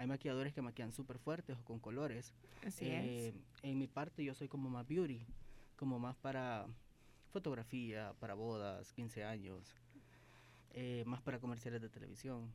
[0.00, 2.34] Hay maquilladores que maquillan súper fuertes o con colores.
[2.66, 3.04] Así es.
[3.04, 5.24] Eh, en mi parte yo soy como más beauty,
[5.76, 6.66] como más para
[7.30, 9.76] fotografía, para bodas, 15 años,
[10.72, 12.50] eh, más para comerciales de televisión,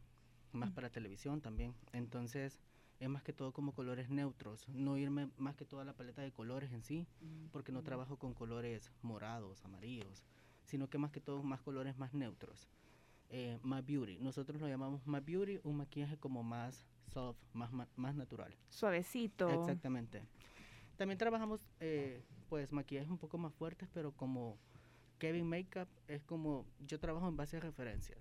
[0.52, 1.74] más para televisión también.
[1.94, 2.60] Entonces,
[3.00, 6.34] es más que todo como colores neutros, no irme más que toda la paleta de
[6.34, 7.08] colores en sí,
[7.54, 10.24] porque no trabajo con colores morados, amarillos,
[10.66, 12.68] sino que más que todo más colores más neutros
[13.30, 14.18] eh, más beauty.
[14.20, 18.56] Nosotros lo llamamos más beauty, un maquillaje como más soft, más, más, natural.
[18.70, 19.50] Suavecito.
[19.50, 20.24] Exactamente.
[20.98, 24.58] También trabajamos eh, pues maquillajes un poco más fuertes, pero como
[25.20, 28.20] Kevin Makeup es como, yo trabajo en base a referencias.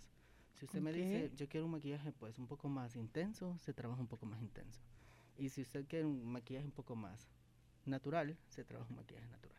[0.55, 4.01] Si usted me dice, yo quiero un maquillaje pues un poco más intenso, se trabaja
[4.01, 4.81] un poco más intenso.
[5.37, 7.29] Y si usted quiere un maquillaje un poco más
[7.85, 9.59] natural, se trabaja un maquillaje natural.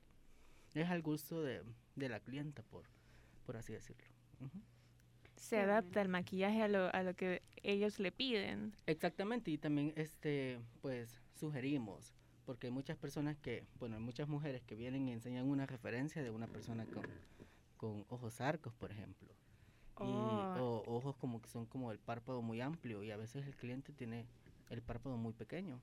[0.73, 1.63] Es al gusto de,
[1.95, 2.85] la clienta, por,
[3.45, 4.05] por así decirlo.
[5.35, 8.75] Se adapta el maquillaje a lo, a lo que ellos le piden.
[8.85, 12.13] Exactamente, y también este pues sugerimos,
[12.45, 16.23] porque hay muchas personas que, bueno, hay muchas mujeres que vienen y enseñan una referencia
[16.23, 17.03] de una persona con,
[17.77, 19.33] con ojos arcos, por ejemplo.
[19.97, 20.83] Oh.
[20.85, 23.93] o ojos como que son como el párpado muy amplio y a veces el cliente
[23.93, 24.25] tiene
[24.69, 25.79] el párpado muy pequeño.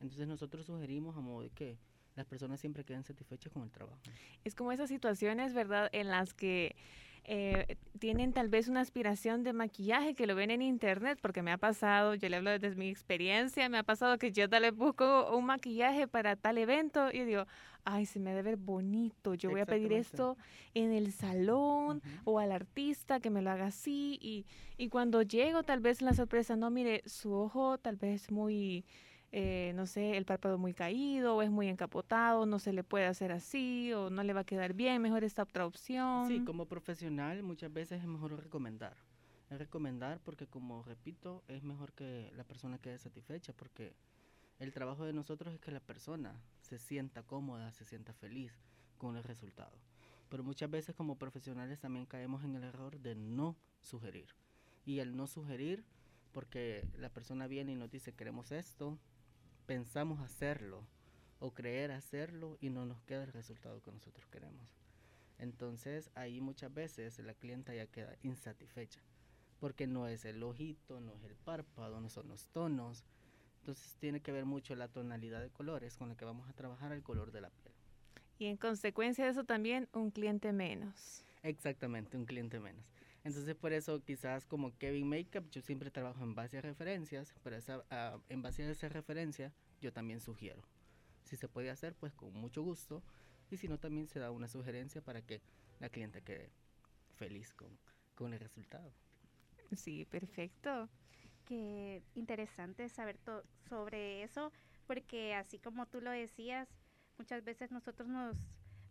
[0.00, 1.78] Entonces nosotros sugerimos a modo de que
[2.16, 3.98] las personas siempre queden satisfechas con el trabajo.
[4.44, 6.76] Es como esas situaciones, ¿verdad?, en las que
[7.24, 11.52] eh, tienen tal vez una aspiración de maquillaje que lo ven en internet, porque me
[11.52, 14.74] ha pasado, yo le hablo desde mi experiencia, me ha pasado que yo tal vez
[14.74, 17.46] busco un maquillaje para tal evento y digo,
[17.84, 20.36] ay, se me debe ver bonito, yo voy a pedir esto
[20.74, 24.44] en el salón o al artista que me lo haga así y,
[24.76, 28.84] y cuando llego tal vez la sorpresa, no, mire, su ojo tal vez muy
[29.34, 33.06] eh, no sé, el párpado muy caído o es muy encapotado, no se le puede
[33.06, 36.28] hacer así o no le va a quedar bien, mejor esta otra opción.
[36.28, 38.94] Sí, como profesional muchas veces es mejor recomendar.
[39.48, 43.94] Es recomendar porque como repito, es mejor que la persona quede satisfecha porque
[44.58, 48.52] el trabajo de nosotros es que la persona se sienta cómoda, se sienta feliz
[48.98, 49.72] con el resultado.
[50.28, 54.28] Pero muchas veces como profesionales también caemos en el error de no sugerir.
[54.84, 55.84] Y el no sugerir,
[56.32, 58.98] porque la persona viene y nos dice queremos esto,
[59.66, 60.84] pensamos hacerlo
[61.38, 64.66] o creer hacerlo y no nos queda el resultado que nosotros queremos.
[65.38, 69.00] Entonces ahí muchas veces la clienta ya queda insatisfecha
[69.62, 73.04] porque no es el ojito, no es el párpado, no son los tonos.
[73.60, 76.90] Entonces tiene que ver mucho la tonalidad de colores con la que vamos a trabajar
[76.90, 77.72] el color de la piel.
[78.40, 81.24] Y en consecuencia de eso también un cliente menos.
[81.44, 82.84] Exactamente, un cliente menos.
[83.24, 87.56] Entonces por eso quizás como Kevin Makeup yo siempre trabajo en base a referencias, pero
[87.56, 90.62] esa, ah, en base a esa referencia yo también sugiero.
[91.24, 93.02] Si se puede hacer, pues con mucho gusto.
[93.50, 95.42] Y si no, también se da una sugerencia para que
[95.78, 96.50] la cliente quede
[97.14, 97.78] feliz con,
[98.14, 98.92] con el resultado.
[99.76, 100.88] Sí, perfecto.
[101.44, 103.18] Qué interesante saber
[103.68, 104.52] sobre eso,
[104.86, 106.68] porque así como tú lo decías,
[107.18, 108.36] muchas veces nosotros nos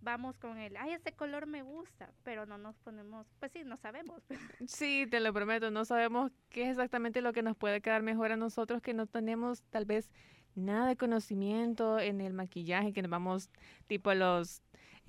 [0.01, 3.77] vamos con el, ay, este color me gusta, pero no nos ponemos, pues sí, no
[3.77, 4.21] sabemos.
[4.67, 8.31] Sí, te lo prometo, no sabemos qué es exactamente lo que nos puede quedar mejor
[8.31, 10.09] a nosotros, que no tenemos tal vez
[10.55, 13.49] nada de conocimiento en el maquillaje, que nos vamos
[13.87, 14.61] tipo los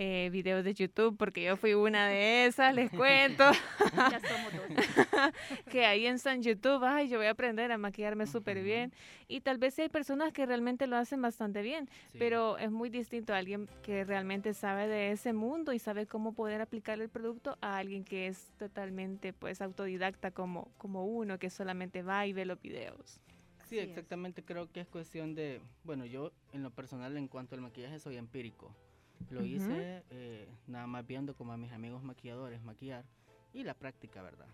[0.05, 3.45] eh, videos de YouTube, porque yo fui una de esas, les cuento.
[3.95, 5.33] ya somos dos.
[5.71, 8.93] que ahí en San YouTube, ay, yo voy a aprender a maquillarme súper bien.
[9.29, 11.89] Y tal vez hay personas que realmente lo hacen bastante bien,
[12.19, 16.33] pero es muy distinto a alguien que realmente sabe de ese mundo y sabe cómo
[16.33, 21.49] poder aplicar el producto a alguien que es totalmente pues autodidacta como, como uno, que
[21.49, 23.21] solamente va y ve los videos.
[23.69, 27.61] Sí, exactamente, creo que es cuestión de, bueno, yo en lo personal en cuanto al
[27.61, 28.75] maquillaje soy empírico.
[29.31, 33.05] Lo hice eh, nada más viendo como a mis amigos maquilladores maquillar
[33.53, 34.49] y la práctica, ¿verdad?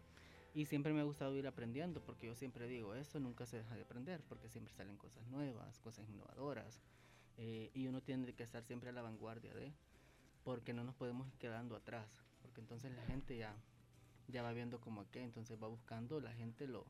[0.54, 3.74] Y siempre me ha gustado ir aprendiendo porque yo siempre digo, esto nunca se deja
[3.74, 6.80] de aprender porque siempre salen cosas nuevas, cosas innovadoras
[7.36, 9.72] eh, y uno tiene que estar siempre a la vanguardia de,
[10.42, 13.54] porque no nos podemos ir quedando atrás, porque entonces la gente ya,
[14.26, 16.86] ya va viendo como que, entonces va buscando la gente lo,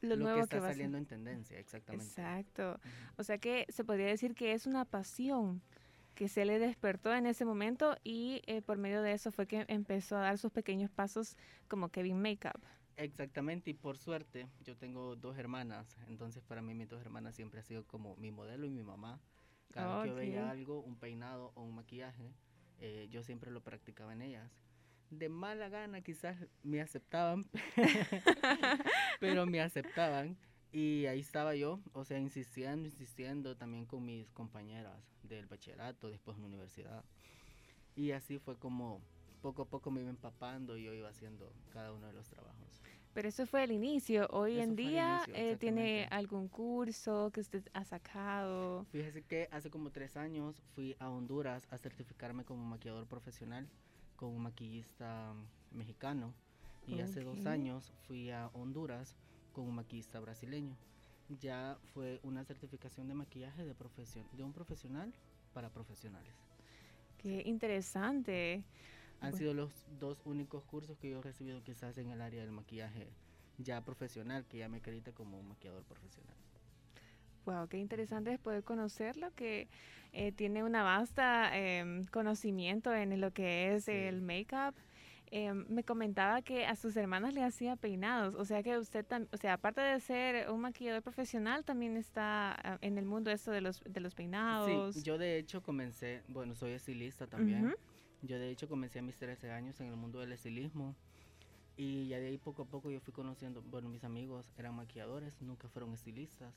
[0.00, 2.06] lo, nuevo que está saliendo en tendencia, exactamente.
[2.06, 2.80] Exacto.
[3.16, 5.60] O sea que se podría decir que es una pasión
[6.20, 9.64] que se le despertó en ese momento y eh, por medio de eso fue que
[9.68, 11.34] empezó a dar sus pequeños pasos
[11.66, 12.60] como Kevin Makeup.
[12.98, 17.60] Exactamente, y por suerte yo tengo dos hermanas, entonces para mí mis dos hermanas siempre
[17.60, 19.18] ha sido como mi modelo y mi mamá.
[19.70, 22.34] Cada vez que veía algo, un peinado o un maquillaje,
[22.80, 24.52] eh, yo siempre lo practicaba en ellas.
[25.08, 27.46] De mala gana quizás me aceptaban,
[29.20, 30.36] pero me aceptaban
[30.72, 36.36] y ahí estaba yo, o sea, insistiendo, insistiendo también con mis compañeras del bachillerato, después
[36.36, 37.04] en la universidad.
[37.96, 39.00] Y así fue como
[39.42, 42.82] poco a poco me iba empapando y yo iba haciendo cada uno de los trabajos.
[43.12, 44.28] Pero eso fue el inicio.
[44.30, 48.84] Hoy en día eh, tiene algún curso que usted ha sacado.
[48.92, 53.66] Fíjese que hace como tres años fui a Honduras a certificarme como maquillador profesional
[54.14, 55.34] con un maquillista
[55.72, 56.32] mexicano.
[56.86, 59.16] Y hace dos años fui a Honduras
[59.52, 60.76] con un maquillista brasileño.
[61.40, 65.12] Ya fue una certificación de maquillaje de, profesión, de un profesional
[65.52, 66.32] para profesionales.
[67.18, 68.64] Qué interesante.
[69.20, 72.52] Han sido los dos únicos cursos que yo he recibido quizás en el área del
[72.52, 73.08] maquillaje
[73.58, 76.34] ya profesional, que ya me acredita como un maquillador profesional.
[77.44, 79.68] Wow, qué interesante es poder conocerlo, que
[80.12, 84.74] eh, tiene una vasta em, conocimiento en lo que es el make-up.
[85.32, 89.36] Em, me comentaba que a sus hermanas le hacía peinados, o sea que usted, o
[89.36, 93.60] sea, aparte de ser un maquillador profesional, también está ah, en el mundo esto de
[93.60, 94.96] los, de los peinados.
[94.96, 97.76] Sí, yo de hecho comencé, bueno, soy estilista también.
[98.22, 100.96] Yo de hecho comencé a mis 13 años en el mundo del estilismo.
[101.76, 105.40] Y ya de ahí poco a poco yo fui conociendo, bueno, mis amigos eran maquilladores,
[105.40, 106.52] nunca fueron estilistas.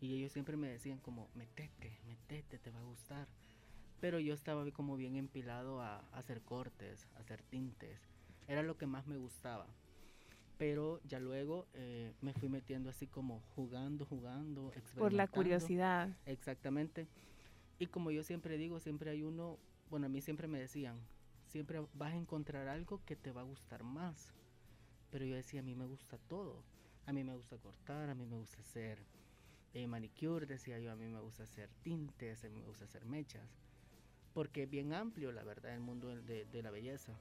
[0.00, 3.26] Y ellos siempre me decían como, metete, metete, te va a gustar.
[4.00, 8.00] Pero yo estaba como bien empilado a, hacer cortes, a hacer tintes.
[8.48, 9.66] Era lo que más me gustaba.
[10.58, 16.10] Pero ya luego eh, me fui metiendo así como jugando, jugando, Por la curiosidad.
[16.26, 17.06] Exactamente.
[17.78, 21.00] Y como yo siempre digo, siempre hay uno, bueno, a mí siempre me decían,
[21.46, 24.34] siempre vas a encontrar algo que te va a gustar más.
[25.10, 26.62] Pero yo decía, a mí me gusta todo.
[27.06, 28.98] A mí me gusta cortar, a mí me gusta hacer
[29.72, 33.04] eh, manicure, decía yo, a mí me gusta hacer tintes, a mí me gusta hacer
[33.04, 33.48] mechas.
[34.34, 37.12] Porque es bien amplio, la verdad, el mundo de, de la belleza.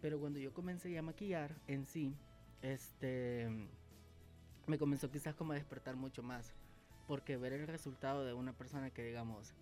[0.00, 2.16] Pero cuando yo comencé a maquillar en sí,
[2.62, 3.48] este,
[4.66, 6.54] me comenzó quizás como a despertar mucho más.
[7.06, 9.54] Porque ver el resultado de una persona que, digamos,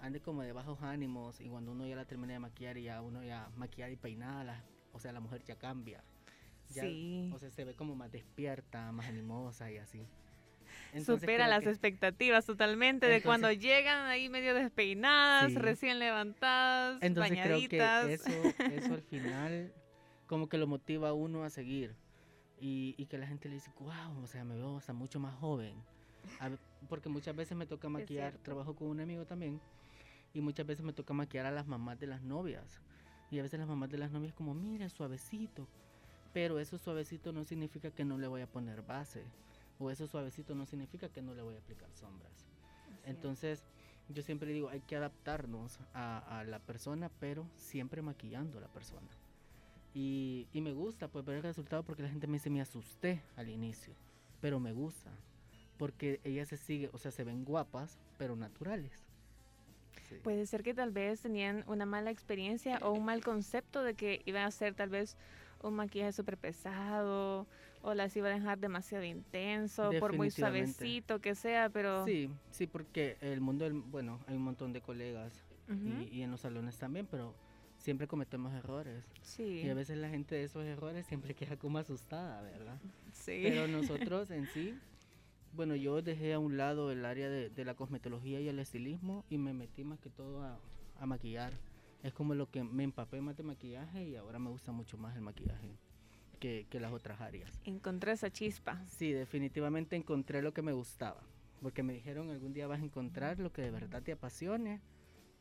[0.00, 3.00] ande como de bajos ánimos y cuando uno ya la termina de maquillar y ya
[3.00, 6.02] uno ya maquillada y peinada, o sea, la mujer ya cambia
[6.68, 7.30] sí.
[7.34, 10.06] O sea, se ve como más despierta, más animosa y así.
[11.04, 18.12] Supera las expectativas totalmente de cuando llegan ahí medio despeinadas, recién levantadas, Entonces creo que
[18.14, 19.72] eso, eso al final
[20.26, 21.94] como que lo motiva a uno a seguir.
[22.58, 25.34] Y, y, que la gente le dice, wow, o sea, me veo hasta mucho más
[25.34, 25.74] joven.
[26.88, 29.60] porque muchas veces me toca maquillar, trabajo con un amigo también,
[30.32, 32.80] y muchas veces me toca maquillar a las mamás de las novias.
[33.30, 35.68] Y a veces las mamás de las novias como, mira, suavecito,
[36.32, 39.24] pero eso suavecito no significa que no le voy a poner base.
[39.78, 42.46] O eso suavecito no significa que no le voy a aplicar sombras.
[43.04, 43.62] Entonces,
[44.08, 49.08] yo siempre digo, hay que adaptarnos a, la persona, pero siempre maquillando a la persona.
[49.94, 53.48] Y, me gusta pues ver el resultado porque la gente me dice, me asusté al
[53.48, 53.94] inicio,
[54.40, 55.10] pero me gusta.
[55.78, 58.92] Porque ellas se sigue, o sea, se ven guapas, pero naturales.
[60.22, 64.22] Puede ser que tal vez tenían una mala experiencia o un mal concepto de que
[64.24, 65.16] iban a ser tal vez
[65.62, 67.46] un maquillaje súper pesado
[67.86, 72.04] o las iba a dejar demasiado intenso, por muy suavecito que sea, pero...
[72.04, 75.32] Sí, sí, porque el mundo, bueno, hay un montón de colegas
[76.10, 77.32] y, en los salones también, pero
[77.78, 79.04] siempre cometemos errores.
[79.22, 79.62] Sí.
[79.64, 82.80] Y a veces la gente de esos errores siempre queda como asustada, ¿verdad?
[83.12, 83.38] Sí.
[83.44, 84.76] Pero nosotros en sí,
[85.52, 89.38] bueno, yo dejé a un lado el área de, la cosmetología y el estilismo y
[89.38, 90.58] me metí más que todo a,
[90.98, 91.52] a maquillar
[92.02, 95.16] es como lo que me empapé más de maquillaje y ahora me gusta mucho más
[95.16, 95.76] el maquillaje
[96.36, 97.50] que, las otras áreas.
[97.64, 98.82] Encontré esa chispa.
[98.86, 101.22] Sí, definitivamente encontré lo que me gustaba,
[101.62, 104.80] porque me dijeron algún día vas a encontrar lo que de verdad te apasione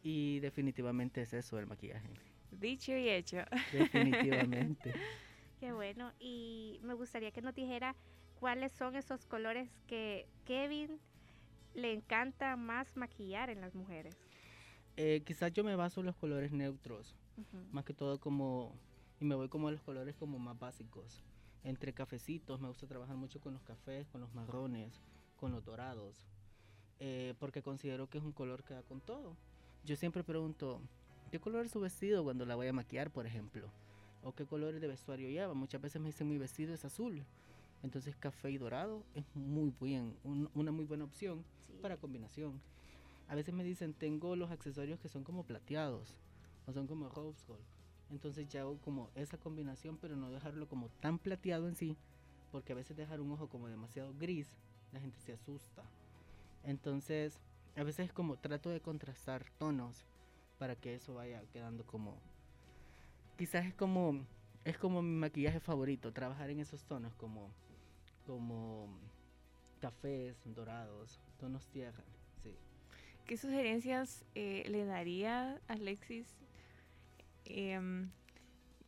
[0.03, 2.09] y definitivamente es eso el maquillaje.
[2.51, 3.37] Dicho y hecho.
[3.71, 4.93] Definitivamente.
[5.59, 6.11] Qué bueno.
[6.19, 7.95] Y me gustaría que nos dijera
[8.39, 10.99] cuáles son esos colores que Kevin
[11.73, 14.15] le encanta más maquillar en las mujeres.
[14.97, 17.15] Eh, quizás yo me baso en los colores neutros,
[17.71, 18.73] más que todo como,
[19.19, 21.23] y me voy como a los colores como más básicos.
[21.63, 25.01] Entre cafecitos, me gusta trabajar mucho con los cafés, con los marrones,
[25.37, 26.27] con los dorados,
[26.99, 29.35] eh, porque considero que es un color que da con todo.
[29.83, 30.81] Yo siempre pregunto,
[31.31, 33.69] ¿qué color es su vestido cuando la voy a maquillar, por ejemplo?
[34.23, 35.53] ¿O qué colores de vestuario lleva?
[35.53, 37.23] Muchas veces me dicen mi vestido es azul.
[37.83, 40.17] Entonces café y dorado es muy bien,
[40.55, 41.43] una muy buena opción
[41.81, 42.59] para combinación.
[43.27, 46.17] A veces me dicen, tengo los accesorios que son como plateados
[46.65, 47.74] o son como rose gold.
[48.11, 51.97] Entonces ya hago como esa combinación, pero no dejarlo como tan plateado en sí,
[52.51, 54.47] porque a veces dejar un ojo como demasiado gris,
[54.91, 55.83] la gente se asusta.
[56.63, 57.39] Entonces,
[57.75, 60.05] a veces es como trato de contrastar tonos
[60.57, 62.17] para que eso vaya quedando como
[63.37, 64.25] quizás es como
[64.63, 67.51] es como mi maquillaje favorito, trabajar en esos tonos como
[68.25, 68.87] como
[69.81, 72.03] cafés, dorados, tonos tierra.
[73.27, 76.27] ¿Qué sugerencias eh, le daría Alexis
[77.45, 78.09] em,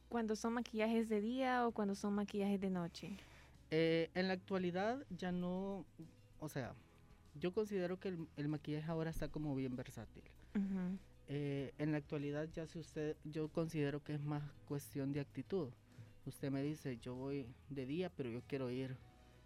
[0.10, 3.18] cuando son maquillajes de día o cuando son maquillajes de noche?
[3.72, 5.86] Eh, en la actualidad ya no,
[6.40, 6.74] o sea,
[7.36, 10.24] yo considero que el, maquillaje ahora está como bien versátil.
[11.28, 15.70] Eh, en la actualidad ya si usted, yo considero que es más cuestión de actitud.
[16.26, 18.98] Usted me dice, yo voy de día, pero yo quiero ir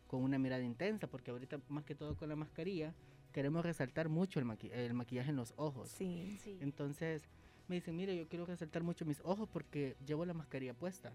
[0.07, 2.93] con una mirada intensa, porque ahorita más que todo con la mascarilla,
[3.31, 4.45] queremos resaltar mucho el,
[4.93, 5.89] maquillaje en los ojos.
[5.89, 7.23] Sí, Entonces,
[7.71, 11.13] me dicen, mire, yo quiero resaltar mucho mis ojos porque llevo la mascarilla puesta.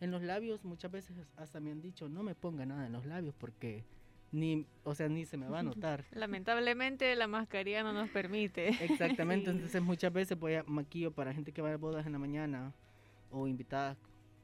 [0.00, 3.04] En los labios muchas veces hasta me han dicho, no me ponga nada en los
[3.04, 3.84] labios porque
[4.32, 6.06] ni, o sea, ni se me va a notar.
[6.12, 8.68] Lamentablemente la mascarilla no nos permite.
[8.84, 12.18] Exactamente, entonces muchas veces voy a maquillo para gente que va a bodas en la
[12.18, 12.72] mañana
[13.30, 13.98] o invitadas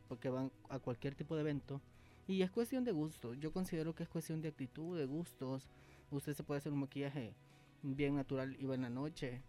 [0.06, 1.80] porque van a cualquier tipo de evento.
[2.26, 3.32] Y es cuestión de gusto.
[3.32, 5.70] Yo considero que es cuestión de actitud, de gustos.
[6.10, 7.34] Usted se puede hacer un maquillaje
[7.80, 9.42] bien natural y en la noche.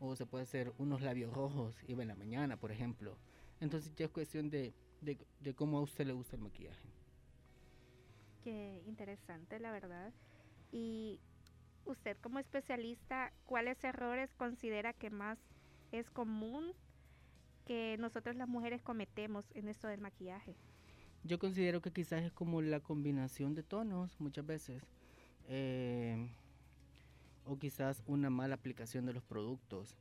[0.00, 3.16] O se puede hacer unos labios rojos y en la mañana, por ejemplo.
[3.60, 4.72] Entonces ya es cuestión de,
[5.02, 6.88] de, de cómo a usted le gusta el maquillaje.
[8.42, 10.12] Qué interesante, la verdad.
[10.72, 11.20] Y
[11.84, 15.38] usted como especialista, ¿cuáles errores considera que más
[15.92, 16.72] es común
[17.66, 20.56] que nosotros las mujeres cometemos en esto del maquillaje?
[21.22, 24.82] Yo considero que quizás es como la combinación de tonos muchas veces.
[25.48, 26.30] Eh,
[27.44, 29.96] o quizás una mala aplicación de los productos.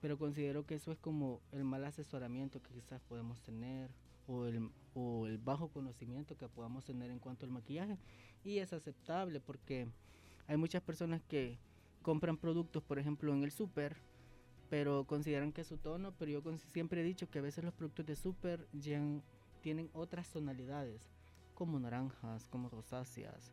[0.00, 3.90] Pero considero que eso es como el mal asesoramiento que quizás podemos tener
[4.26, 7.98] o el, o el bajo conocimiento que podamos tener en cuanto al maquillaje.
[8.44, 9.88] Y es aceptable porque
[10.46, 11.58] hay muchas personas que
[12.02, 13.96] compran productos, por ejemplo, en el súper,
[14.70, 17.74] pero consideran que es su tono, pero yo siempre he dicho que a veces los
[17.74, 18.66] productos de súper
[19.60, 21.10] tienen otras tonalidades,
[21.54, 23.52] como naranjas, como rosáceas.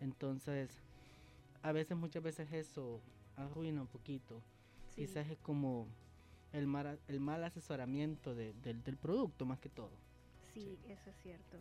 [0.00, 0.70] Entonces,
[1.62, 3.00] a veces, muchas veces eso
[3.36, 4.42] arruina un poquito.
[4.94, 5.88] Quizás es como
[6.52, 9.92] el mal, el mal asesoramiento del, del producto más que todo.
[10.54, 11.58] Sí, eso es cierto.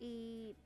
[0.00, 0.56] Y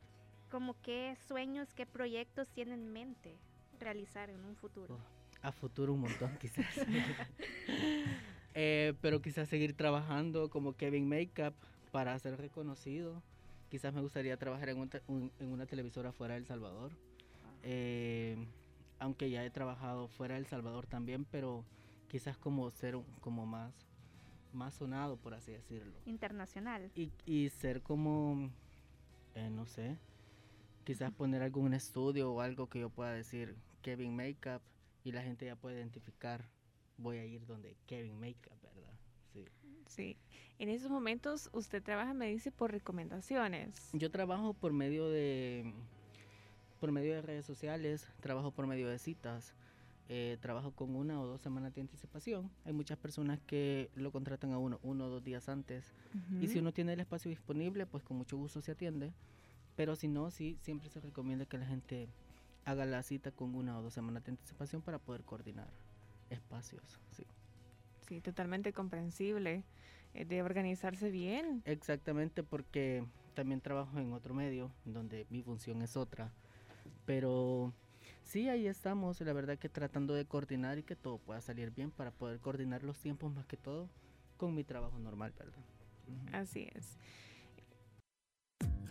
[0.50, 3.36] como qué sueños, qué proyectos tienen en mente
[3.78, 4.94] realizar en un futuro.
[4.94, 6.64] Oh, a futuro un montón quizás.
[8.58, 11.54] Eh, pero quizás seguir trabajando como Kevin Makeup
[11.92, 13.22] para ser reconocido.
[13.68, 16.90] Quizás me gustaría trabajar en, en una televisora fuera de El Salvador.
[17.62, 18.46] Eh,
[18.98, 21.64] aunque ya he trabajado fuera de El Salvador también, pero
[22.08, 23.86] quizás como ser como más
[24.52, 25.92] más sonado, por así decirlo.
[26.06, 26.90] Internacional.
[26.94, 28.50] Y, y ser como,
[29.34, 29.98] eh, no sé,
[30.84, 34.62] quizás poner algún estudio o algo que yo pueda decir Kevin Makeup
[35.04, 36.48] y la gente ya puede identificar,
[36.96, 38.94] voy a ir donde Kevin Makeup, ¿verdad?
[39.32, 39.44] Sí.
[39.86, 40.16] Sí.
[40.58, 43.90] En esos momentos usted trabaja, me dice, por recomendaciones.
[43.92, 45.72] Yo trabajo por medio de
[46.76, 49.54] por medio de redes sociales, trabajo por medio de citas.
[50.08, 52.48] Eh, trabajo con una o dos semanas de anticipación.
[52.64, 55.92] Hay muchas personas que lo contratan a uno uno o dos días antes.
[56.40, 59.12] Y si uno tiene el espacio disponible, pues con mucho gusto se atiende.
[59.74, 62.08] Pero si no, sí, siempre se recomienda que la gente
[62.64, 65.68] haga la cita con una o dos semanas de anticipación para poder coordinar
[66.30, 67.00] espacios.
[67.10, 67.26] Sí,
[68.08, 69.64] sí totalmente comprensible.
[70.16, 71.62] Eh, de organizarse bien.
[71.66, 73.04] Exactamente, porque
[73.34, 76.32] también trabajo en otro medio, donde mi función es otra.
[77.06, 77.72] Pero
[78.26, 81.92] Sí, ahí estamos, la verdad que tratando de coordinar y que todo pueda salir bien
[81.92, 83.88] para poder coordinar los tiempos más que todo
[84.36, 85.62] con mi trabajo normal, ¿verdad?
[86.32, 86.98] Así es.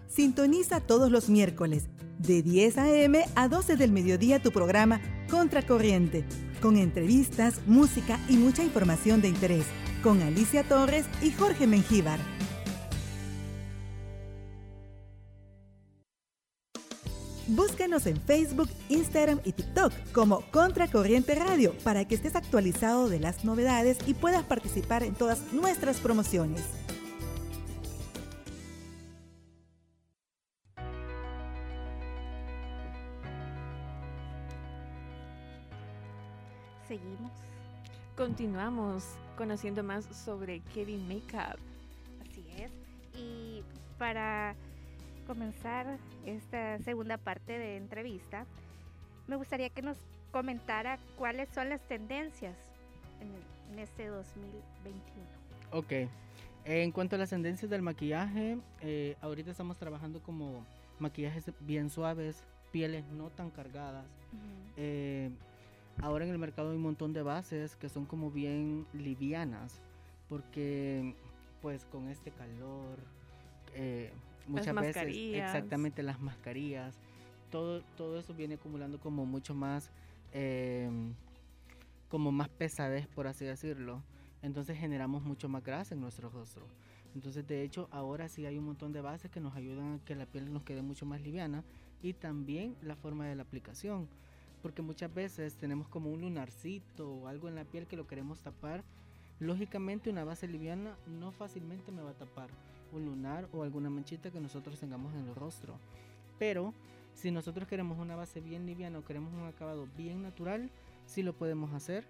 [0.08, 1.90] Sintoniza todos los miércoles
[2.20, 3.26] de 10 a.m.
[3.36, 6.24] a 12 del mediodía tu programa Contracorriente,
[6.62, 9.66] con entrevistas, música y mucha información de interés,
[10.02, 12.35] con Alicia Torres y Jorge Mengíbar.
[17.48, 23.46] Búscanos en Facebook, Instagram y TikTok como Contracorriente Radio para que estés actualizado de las
[23.46, 26.64] novedades y puedas participar en todas nuestras promociones.
[36.88, 37.32] Seguimos.
[38.18, 39.04] Continuamos
[39.38, 41.60] conociendo más sobre Kevin Makeup.
[42.22, 42.72] Así es.
[43.14, 43.64] Y
[44.00, 44.56] para
[45.26, 48.46] comenzar esta segunda parte de entrevista,
[49.28, 49.98] me gustaría que nos
[50.32, 52.56] comentara cuáles son las tendencias
[53.22, 54.96] en, este 2021.
[55.72, 56.10] Ok.
[56.64, 60.66] En cuanto a las tendencias del maquillaje, eh, ahorita estamos trabajando como
[61.00, 64.06] maquillajes bien suaves, pieles no tan cargadas.
[64.78, 65.30] Eh,
[66.02, 69.82] ahora en el mercado hay un montón de bases que son como bien livianas,
[70.30, 71.16] porque
[71.62, 73.00] pues con este calor,
[73.74, 74.12] eh,
[74.48, 76.96] muchas veces exactamente las mascarillas.
[77.52, 79.92] Todo todo eso viene acumulando como mucho más
[80.32, 81.14] em,
[82.10, 84.02] como más pesadez por así decirlo.
[84.42, 86.68] Entonces generamos mucho más grasa en nuestro rostro.
[87.16, 90.16] Entonces de hecho ahora sí hay un montón de bases que nos ayudan a que
[90.16, 91.64] la piel nos quede mucho más liviana
[92.02, 94.08] y también la forma de la aplicación.
[94.62, 98.42] Porque muchas veces tenemos como un lunarcito o algo en la piel que lo queremos
[98.42, 98.84] tapar.
[99.40, 102.50] Lógicamente una base liviana no fácilmente me va a tapar
[102.96, 105.78] un lunar o alguna manchita que nosotros tengamos en el rostro.
[106.40, 106.74] Pero
[107.14, 110.70] si nosotros queremos una base bien liviana o queremos un acabado bien natural,
[111.06, 112.06] sí lo podemos hacer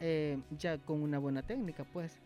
[0.00, 2.18] eh, ya con una buena técnica, pues.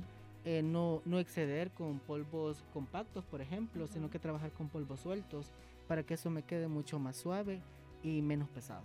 [0.45, 5.53] eh, no, no exceder con polvos compactos, por ejemplo, sino que trabajar con polvos sueltos
[5.87, 7.61] para que eso me quede mucho más suave
[8.03, 8.85] y menos pesado.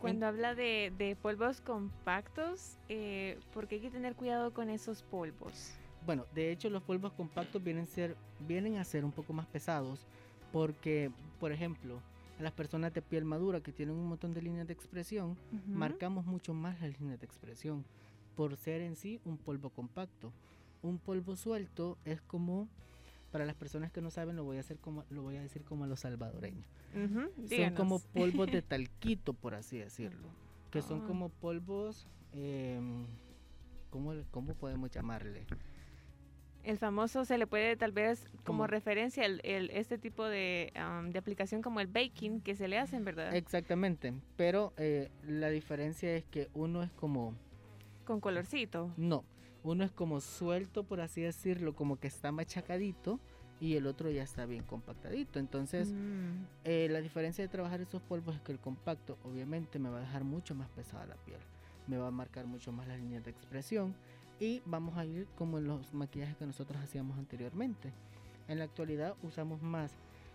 [0.00, 5.74] Cuando habla de, polvos compactos, eh, ¿por qué hay que tener cuidado con esos polvos?
[6.06, 10.06] Bueno, de hecho los polvos compactos vienen, ser, vienen a ser un poco más pesados
[10.52, 12.00] porque, por ejemplo,
[12.38, 15.36] a las personas de piel madura que tienen un montón de líneas de expresión,
[15.66, 17.84] marcamos mucho más las líneas de expresión
[18.34, 20.32] por ser en sí un polvo compacto.
[20.82, 22.68] Un polvo suelto es como
[23.30, 25.62] para las personas que no saben lo voy a hacer como lo voy a decir
[25.62, 26.66] como a los salvadoreños.
[27.48, 30.28] son como polvos de talquito, por así decirlo,
[30.70, 31.06] que son ah.
[31.06, 32.80] como polvos, eh,
[33.90, 35.46] ¿cómo, ¿cómo podemos llamarle?
[36.62, 39.40] El famoso se le puede tal vez como referencia el,
[39.72, 40.72] este tipo de,
[41.08, 43.34] de, aplicación como el baking que se le hacen, ¿verdad?
[43.34, 47.34] Exactamente, pero eh, la diferencia es que uno es como...
[48.04, 48.92] Con colorcito.
[48.96, 49.24] No,
[49.62, 53.20] uno es como suelto, por así decirlo, como que está machacadito
[53.60, 55.38] y el otro ya está bien compactadito.
[55.38, 56.44] Entonces, mm.
[56.64, 60.00] eh, la diferencia de trabajar esos polvos es que el compacto obviamente me va a
[60.00, 61.40] dejar mucho más pesada la piel,
[61.86, 63.94] me va a marcar mucho más las líneas de expresión
[64.40, 67.92] y vamos a ir como en los maquillajes que nosotros hacíamos anteriormente.
[68.48, 69.92] En la actualidad usamos más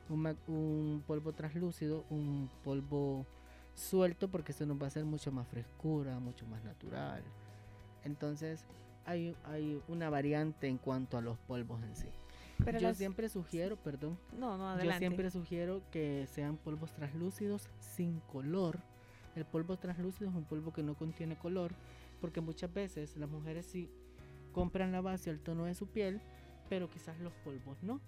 [0.10, 3.26] un, un polvo translúcido, un polvo
[3.74, 7.24] suelto porque eso nos va a hacer mucho más frescura, mucho más natural.
[8.04, 8.64] Entonces,
[9.06, 12.08] hay, hay una variante en cuanto a los polvos en sí.
[12.64, 14.18] Pero yo siempre sugiero, perdón.
[14.38, 14.94] No, no, adelante.
[14.94, 18.80] Yo siempre sugiero que sean polvos translúcidos sin color.
[19.36, 21.74] El polvo translúcido es un polvo que no contiene color,
[22.20, 23.90] porque muchas veces las mujeres sí
[24.52, 26.22] compran la base al tono de su piel,
[26.70, 28.00] pero quizás los polvos no.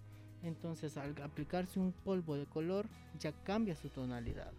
[0.43, 2.87] Entonces, al aplicarse un polvo de color,
[3.19, 4.53] ya cambia su tonalidad.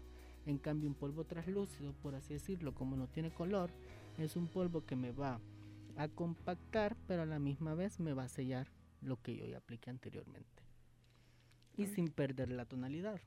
[0.45, 3.71] En cambio, un polvo translúcido, por así decirlo, como no tiene color,
[4.17, 5.39] es un polvo que me va
[5.97, 8.67] a compactar, pero a la misma vez me va a sellar
[9.01, 10.63] lo que yo ya apliqué anteriormente.
[11.77, 13.19] Y sin perder la tonalidad.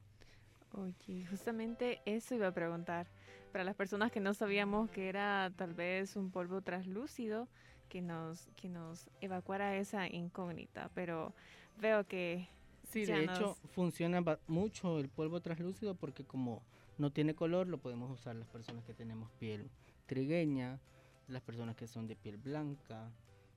[0.75, 3.07] Oye, justamente eso iba a preguntar.
[3.53, 7.49] Para las personas que no sabíamos que era tal vez un polvo translúcido
[7.91, 11.35] que nos, que nos evacuara esa incógnita, pero
[11.79, 12.49] veo que...
[12.85, 16.63] Sí, de hecho funciona mucho el polvo translúcido porque como
[16.99, 19.71] no tiene color lo podemos usar las personas que tenemos piel
[20.07, 20.81] trigueña,
[21.29, 23.11] las personas que son de piel blanca,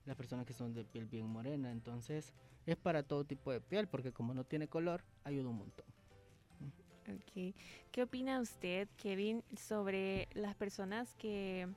[0.05, 1.72] las personas que son de piel bien morena.
[1.72, 2.34] Entonces
[2.66, 5.94] es para todo tipo de piel porque como no tiene color, ayuda un montón.
[7.34, 11.68] ¿Qué opina usted, Kevin, sobre las personas que,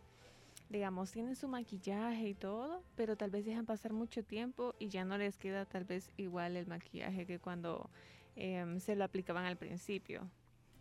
[0.71, 5.05] digamos, tienen su maquillaje y todo, pero tal vez dejan pasar mucho tiempo y ya
[5.05, 7.91] no les queda tal vez igual el maquillaje que cuando
[8.37, 10.29] em, se lo aplicaban al principio?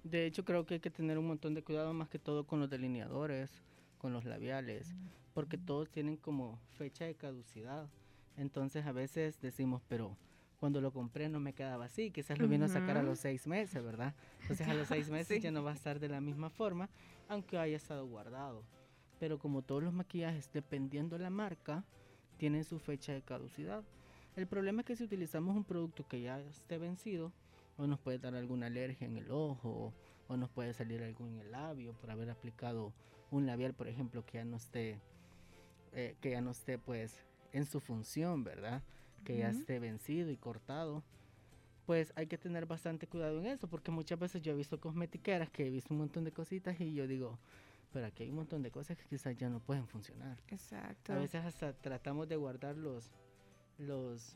[0.04, 2.60] De hecho, creo que hay que tener un montón de cuidado más que todo con
[2.60, 3.52] los delineadores
[3.98, 4.94] con los labiales,
[5.34, 7.90] porque todos tienen como fecha de caducidad.
[8.38, 10.16] Entonces a veces decimos, pero
[10.60, 13.48] cuando lo compré no me quedaba así, quizás lo vino a sacar a los seis
[13.48, 14.16] meses, ¿verdad?
[14.42, 16.90] Entonces a los seis meses ya no va a estar de la misma forma,
[17.28, 18.64] aunque haya estado guardado.
[19.20, 21.84] Pero como todos los maquillajes, dependiendo de la marca,
[22.38, 23.84] tienen su fecha de caducidad.
[24.36, 27.32] El problema es que si utilizamos un producto que ya esté vencido,
[27.78, 29.94] o nos puede dar alguna alergia en el ojo,
[30.28, 32.94] o nos puede salir algo en el labio por haber aplicado
[33.32, 35.00] un labial, por ejemplo, que ya no esté,
[35.94, 38.84] eh, que ya no esté pues en su función, ¿verdad?
[39.28, 41.04] Que ya esté vencido y cortado.
[41.86, 45.50] Pues hay que tener bastante cuidado en eso, porque muchas veces yo he visto cosmetiqueras
[45.50, 47.40] que he visto un montón de cositas y yo digo,
[47.94, 50.38] pero aquí hay un montón de cosas que quizás ya no pueden funcionar.
[50.50, 51.14] Exacto.
[51.14, 53.10] A veces hasta tratamos de guardar los,
[53.78, 54.36] los,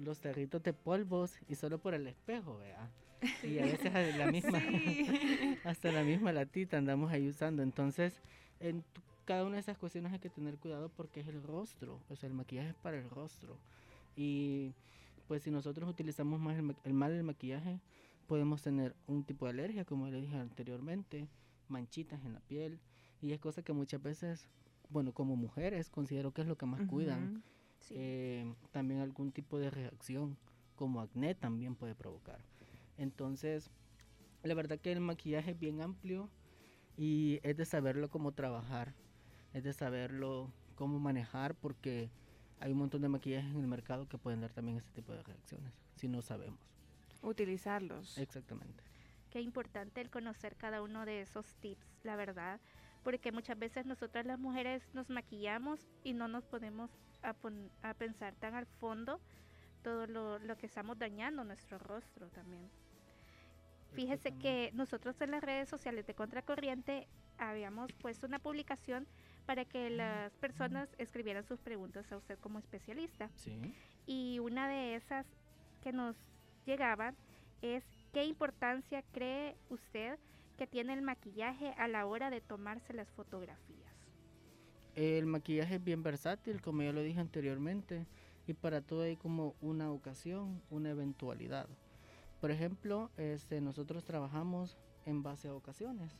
[0.00, 2.90] los tarritos de polvos y solo por el espejo, ¿verdad?
[3.44, 4.60] Y a veces la misma,
[5.64, 7.62] hasta la misma latita andamos ahí usando.
[7.62, 8.20] Entonces,
[8.60, 8.84] en
[9.24, 12.28] cada una de esas cuestiones hay que tener cuidado porque es el rostro, o sea,
[12.28, 13.58] el maquillaje es para el rostro.
[14.16, 14.74] Y
[15.28, 17.80] pues si nosotros utilizamos más el, mal el maquillaje,
[18.26, 21.28] podemos tener un tipo de alergia, como le dije anteriormente,
[21.68, 22.80] manchitas en la piel,
[23.20, 24.48] y es cosa que muchas veces,
[24.90, 27.42] bueno, como mujeres considero que es lo que más cuidan.
[27.90, 30.36] Eh, también algún tipo de reacción,
[30.76, 32.44] como acné, también puede provocar.
[32.96, 33.70] Entonces,
[34.42, 36.28] la verdad que el maquillaje es bien amplio
[36.96, 38.94] y es de saberlo cómo trabajar,
[39.52, 42.10] es de saberlo cómo manejar porque
[42.62, 45.22] hay un montón de maquillajes en el mercado que pueden dar también ese tipo de
[45.24, 46.60] reacciones si no sabemos.
[47.22, 48.16] Utilizarlos.
[48.18, 48.84] Exactamente.
[49.30, 52.60] Qué importante el conocer cada uno de esos tips, la verdad,
[53.02, 56.90] porque muchas veces nosotras las mujeres nos maquillamos y no nos podemos
[57.22, 57.34] a,
[57.82, 59.20] a pensar tan al fondo
[59.82, 62.70] todo lo, lo que estamos dañando nuestro rostro también.
[63.92, 67.08] Fíjese que nosotros en las redes sociales de Contracorriente
[67.38, 69.06] habíamos puesto una publicación
[69.46, 73.30] para que las personas escribieran sus preguntas a usted como especialista.
[73.36, 73.74] Sí.
[74.06, 75.26] Y una de esas
[75.82, 76.16] que nos
[76.64, 77.16] llegaban
[77.60, 80.18] es ¿qué importancia cree usted
[80.56, 83.92] que tiene el maquillaje a la hora de tomarse las fotografías?
[84.94, 88.06] El maquillaje es bien versátil, como ya lo dije anteriormente,
[88.46, 91.66] y para todo hay como una ocasión, una eventualidad.
[92.40, 94.76] Por ejemplo, este, nosotros trabajamos
[95.06, 96.12] en base a ocasiones.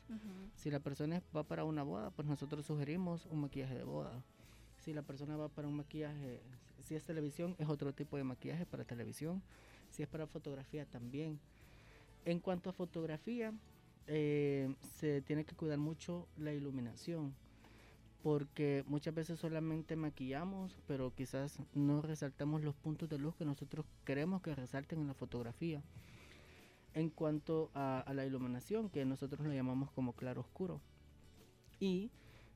[0.55, 4.23] Si la persona va para una boda, pues nosotros sugerimos un maquillaje de boda.
[4.77, 6.41] Si la persona va para un maquillaje,
[6.81, 9.41] si es televisión, es otro tipo de maquillaje para televisión.
[9.89, 11.39] Si es para fotografía, también.
[12.25, 13.53] En cuanto a fotografía,
[14.07, 17.33] eh, se tiene que cuidar mucho la iluminación
[18.23, 23.85] porque muchas veces solamente maquillamos, pero quizás no resaltamos los puntos de luz que nosotros
[24.05, 25.83] queremos que resalten en la fotografía.
[26.93, 30.79] En cuanto a, la iluminación, que nosotros lo llamamos como claro oscuro.
[31.79, 32.11] Y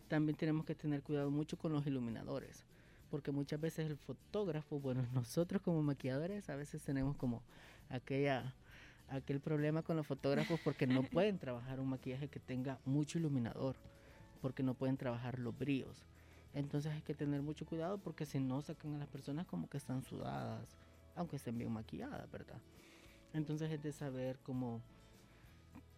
[0.07, 2.63] también tenemos que tener cuidado mucho con los iluminadores,
[3.09, 7.41] porque muchas veces el fotógrafo, bueno, nosotros como maquilladores a veces tenemos como
[7.89, 8.53] aquella
[9.09, 13.75] aquel problema con los fotógrafos porque no pueden trabajar un maquillaje que tenga mucho iluminador
[14.41, 16.05] porque no pueden trabajar los bríos.
[16.53, 19.77] Entonces hay que tener mucho cuidado porque si no sacan a las personas como que
[19.77, 20.77] están sudadas,
[21.15, 22.59] aunque estén bien maquilladas, ¿verdad?
[23.33, 24.81] Entonces es de saber cómo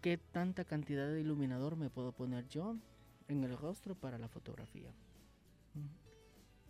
[0.00, 2.76] qué tanta cantidad de iluminador me puedo poner yo
[3.28, 4.92] en el rostro para la fotografía.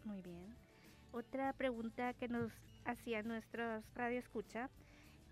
[0.04, 0.54] Muy bien.
[1.12, 2.52] Otra pregunta que nos
[2.84, 4.70] hacía nuestros radio escucha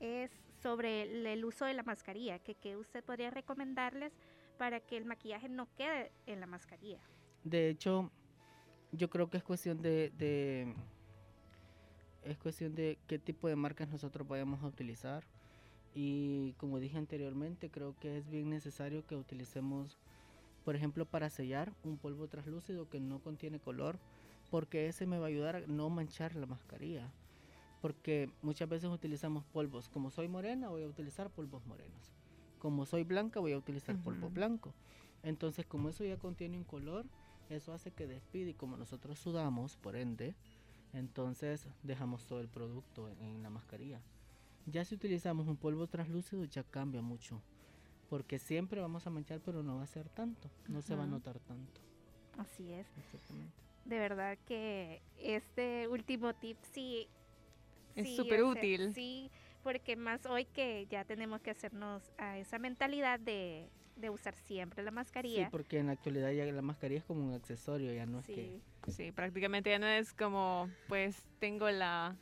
[0.00, 0.30] es
[0.62, 4.12] sobre el, uso de la mascarilla, que, que usted podría recomendarles
[4.58, 7.00] para que el maquillaje no quede en la mascarilla.
[7.44, 8.10] De hecho,
[8.92, 10.74] yo creo que es cuestión de,
[12.30, 15.24] es cuestión de qué tipo de marcas nosotros vayamos a utilizar.
[15.94, 19.98] Y como dije anteriormente, creo que es bien necesario que utilicemos,
[20.64, 23.98] por ejemplo, para sellar un polvo translúcido que no contiene color,
[24.50, 27.10] porque ese me va a ayudar a no manchar la mascarilla.
[27.80, 29.88] Porque muchas veces utilizamos polvos.
[29.88, 32.12] Como soy morena, voy a utilizar polvos morenos
[32.58, 34.74] como soy blanca voy a utilizar polvo blanco.
[35.22, 37.06] Entonces como eso ya contiene un color,
[37.48, 40.34] eso hace que despide y como nosotros sudamos, por ende,
[40.93, 44.01] entonces dejamos todo el producto en, la mascarilla.
[44.66, 47.41] Ya si utilizamos un polvo translúcido ya cambia mucho,
[48.11, 51.07] porque siempre vamos a manchar pero no va a ser tanto, no se va a
[51.07, 51.80] notar tanto.
[52.36, 52.86] Así es.
[53.84, 57.09] De verdad que este último tip sí...
[57.97, 58.95] Es súper útil.
[58.95, 59.30] Sí,
[59.64, 63.68] porque más hoy que ya tenemos que hacernos a esa mentalidad de,
[64.11, 65.44] usar siempre la mascarilla.
[65.44, 68.26] Sí, porque en la actualidad ya la mascarilla es como un accesorio, ya no es
[68.26, 68.61] que...
[68.88, 72.16] Sí, prácticamente ya no es como, pues tengo la...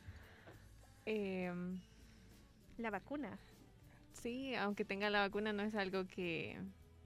[1.05, 1.79] Em,
[2.77, 3.37] la vacuna.
[4.13, 6.59] Sí, aunque tenga la vacuna no es algo que...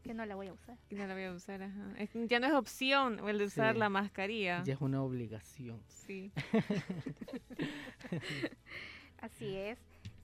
[0.04, 0.78] Que no la voy a usar.
[0.90, 1.94] Que no la voy a usar, ajá.
[2.28, 4.64] ya no es opción el de usar la mascarilla.
[4.64, 5.80] Ya es una obligación.
[5.88, 6.32] Sí.
[9.22, 9.78] Así es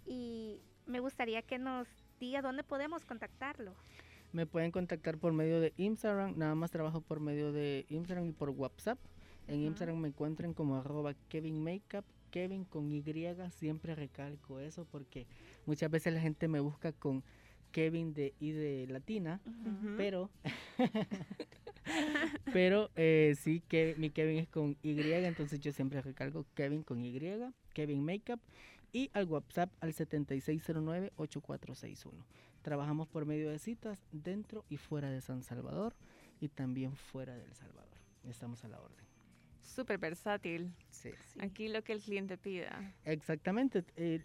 [0.07, 1.87] y me gustaría que nos
[2.19, 3.75] diga dónde podemos contactarlo.
[4.33, 8.31] Me pueden contactar por medio de Instagram, nada más trabajo por medio de Instagram y
[8.31, 8.99] por WhatsApp.
[9.47, 13.03] En Instagram me encuentran como arroba Kevin Makeup, Kevin con Y,
[13.51, 15.25] siempre recalco eso porque
[15.65, 17.23] muchas veces la gente me busca con
[17.71, 19.39] Kevin de I de latina,
[19.95, 20.29] pero
[22.53, 27.03] pero eh, sí que mi Kevin es con Y, entonces yo siempre recalco Kevin con
[27.03, 27.19] Y,
[27.73, 28.39] Kevin Makeup
[28.91, 32.11] y al WhatsApp al 7609-8461.
[32.67, 35.95] Trabajamos por medio de citas dentro y fuera de San Salvador
[36.41, 37.97] y también fuera de El Salvador.
[38.25, 39.05] Estamos a la orden.
[39.61, 40.73] Súper versátil.
[40.89, 41.11] Sí.
[41.39, 42.93] Aquí lo que el cliente pida.
[43.05, 43.85] Exactamente.
[43.95, 44.19] Eh,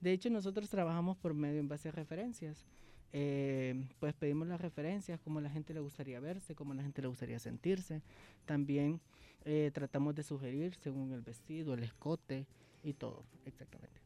[0.00, 2.66] de hecho, nosotros trabajamos por medio en base a referencias.
[3.12, 7.06] Eh, pues pedimos las referencias, cómo la gente le gustaría verse, cómo la gente le
[7.06, 8.02] gustaría sentirse.
[8.44, 9.00] También
[9.44, 12.48] eh, tratamos de sugerir según el vestido, el escote
[12.82, 14.00] y todo, exactamente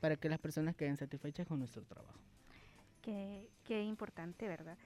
[0.00, 2.18] para que las personas queden satisfechas con nuestro trabajo.
[3.02, 4.78] Qué, importante, ¿verdad?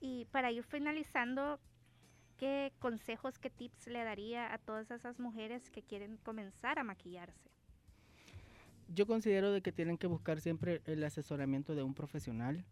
[0.00, 1.60] Y para ir finalizando,
[2.36, 7.50] ¿qué consejos, qué tips le daría a todas esas mujeres que quieren comenzar a maquillarse?
[8.88, 12.64] Yo considero de que tienen que buscar siempre el asesoramiento de un profesional,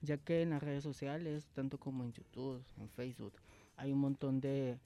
[0.00, 3.34] ya que en las redes sociales, tanto como en YouTube, en Facebook,
[3.76, 4.78] hay un montón de,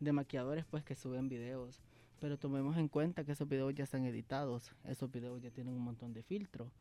[0.00, 1.80] de maquilladores pues que suben videos
[2.20, 5.82] pero tomemos en cuenta que esos videos ya están editados, esos videos ya tienen un
[5.82, 6.72] montón de filtros,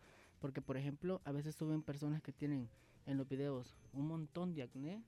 [0.45, 2.69] porque por ejemplo a veces suben personas que tienen
[3.07, 5.01] en los videos un montón de acné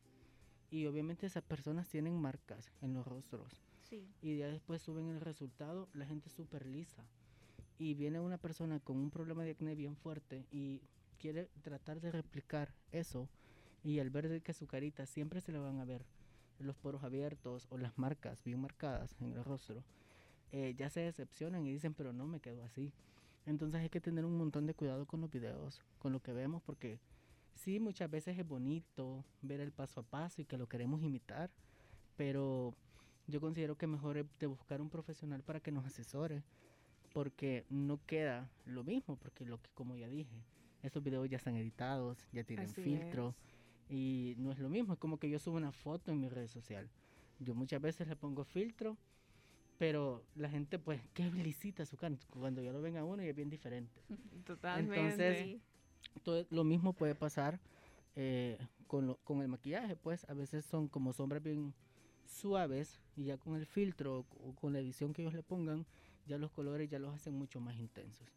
[0.72, 3.62] y obviamente esas personas tienen marcas en los rostros.
[4.20, 7.04] Y ya después suben el resultado, la gente súper lisa.
[7.78, 10.82] Y viene una persona con un problema de acné bien fuerte y
[11.20, 13.30] quiere tratar de replicar eso
[13.84, 16.04] y al ver que su carita siempre se le van a ver
[16.58, 19.84] los poros abiertos o las marcas bien marcadas en el rostro,
[20.52, 22.92] eh, ya se decepcionan y dicen, pero no me quedo así.
[23.48, 26.62] Entonces hay que tener un montón de cuidado con los videos, con lo que vemos,
[26.62, 27.00] porque
[27.56, 31.50] sí, muchas veces es bonito ver el paso a paso y que lo queremos imitar,
[32.18, 32.76] pero
[33.26, 36.44] yo considero que mejor es de buscar un profesional para que nos asesore,
[37.14, 40.44] porque no queda lo mismo, porque lo que como ya dije,
[40.84, 43.34] estos videos ya están editados, ya tienen filtro
[43.90, 46.50] y no es lo mismo, es como que yo subo una foto en mi red
[46.50, 46.90] social.
[47.40, 48.98] Yo muchas veces le pongo filtro,
[49.78, 53.28] pero la gente pues qué felicita su canto cuando ya lo ven a uno y
[53.28, 54.02] es bien diferente.
[54.46, 55.00] Totalmente.
[55.00, 55.62] Entonces,
[56.24, 57.60] todo, lo mismo puede pasar
[58.16, 58.58] eh,
[58.88, 61.74] con, con el maquillaje, pues a veces son como sombras bien
[62.26, 65.86] suaves y ya con el filtro o con la edición que ellos le pongan,
[66.26, 68.28] ya los colores ya los hacen mucho más intensos.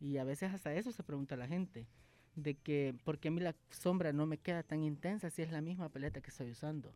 [0.00, 1.86] Y a veces hasta eso se pregunta la gente,
[2.34, 5.52] de que por qué a mí la sombra no me queda tan intensa si es
[5.52, 6.92] la misma paleta que estoy usando.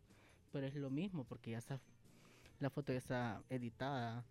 [0.51, 1.79] Pero es lo mismo porque ya está,
[2.59, 4.25] la foto ya está editada,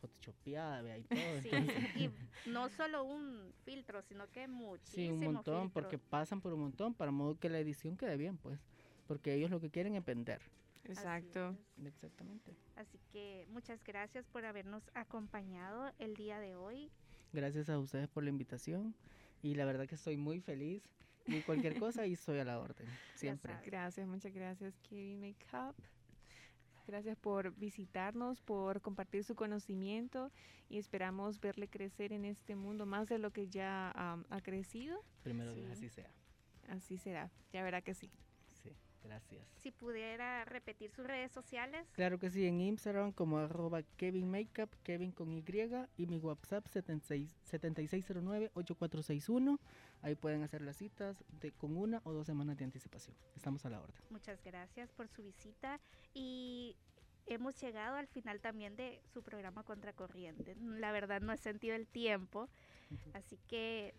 [0.00, 1.18] photoshopeada, vea y todo.
[1.96, 2.10] y
[2.50, 6.94] no solo un filtro, sino que muchísimo Sí, un montón, porque pasan por un montón
[6.94, 8.58] para modo que la edición quede bien, pues.
[9.06, 10.40] Porque ellos lo que quieren es vender.
[10.84, 11.56] Exacto.
[11.84, 12.56] Exactamente.
[12.76, 16.90] Así que muchas gracias por habernos acompañado el día de hoy.
[17.32, 18.94] Gracias a ustedes por la invitación
[19.42, 20.82] y la verdad que estoy muy feliz
[21.26, 23.54] y cualquier cosa y estoy a la orden, siempre.
[23.64, 25.76] Gracias, muchas gracias Kevin Makeup.
[26.86, 30.30] Gracias por visitarnos, por compartir su conocimiento
[30.68, 35.02] y esperamos verle crecer en este mundo más de lo que ya ha crecido.
[35.22, 36.10] Primero Dios, así sea.
[36.68, 38.10] Así será, ya verá que sí.
[39.04, 39.46] Gracias.
[39.56, 41.86] Si pudiera repetir sus redes sociales.
[41.92, 45.42] Claro que sí, en Instagram como arroba Kevin Makeup, Kevin con Y
[45.96, 49.58] y mi WhatsApp 7609-8461.
[50.02, 53.16] Ahí pueden hacer las citas de, con una o dos semanas de anticipación.
[53.36, 54.02] Estamos a la orden.
[54.10, 55.80] Muchas gracias por su visita
[56.14, 56.76] y
[57.26, 60.56] hemos llegado al final también de su programa Contracorriente.
[60.60, 62.48] La verdad no he sentido el tiempo,
[63.14, 63.94] así que...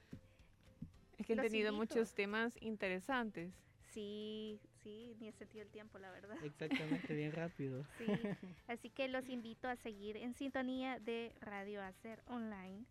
[1.18, 3.54] Es que han tenido muchos temas interesantes.
[3.92, 6.38] Sí, sí, ni he sentido el tiempo, la verdad.
[6.44, 7.86] Exactamente, bien rápido.
[7.98, 8.06] Sí,
[8.68, 12.86] así que los invito a seguir en sintonía de Radio Hacer Online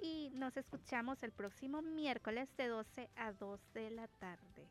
[0.00, 4.68] y nos escuchamos el próximo miércoles de 12 a 2 de la tarde.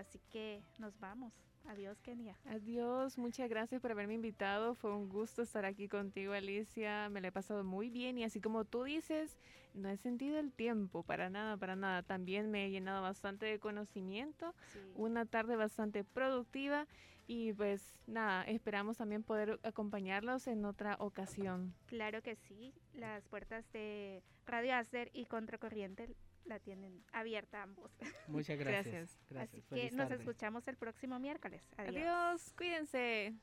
[0.00, 1.32] Así que nos vamos.
[1.66, 2.36] Adiós, Kenia.
[2.46, 4.74] Adiós, muchas gracias por haberme invitado.
[4.74, 7.10] Fue un gusto estar aquí contigo, Alicia.
[7.10, 9.36] Me la he pasado muy bien y así como tú dices,
[9.74, 12.02] no he sentido el tiempo, para nada, para nada.
[12.02, 14.54] También me he llenado bastante de conocimiento,
[14.94, 16.86] una tarde bastante productiva
[17.26, 21.74] y pues nada, esperamos también poder acompañarlos en otra ocasión.
[21.86, 26.08] Claro que sí, las puertas de Radio Acer y Contracorriente
[26.50, 27.90] la tienen abierta ambos.
[28.28, 29.18] Muchas gracias.
[29.38, 31.62] Así que nos escuchamos el próximo miércoles.
[31.78, 33.34] Adiós, cuídense.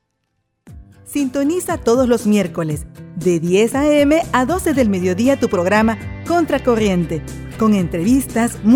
[1.04, 2.86] Sintoniza todos los miércoles
[3.16, 4.22] de 10 a.m.
[4.32, 7.22] a 12 del mediodía tu programa Contracorriente,
[7.58, 8.66] con entrevistas muy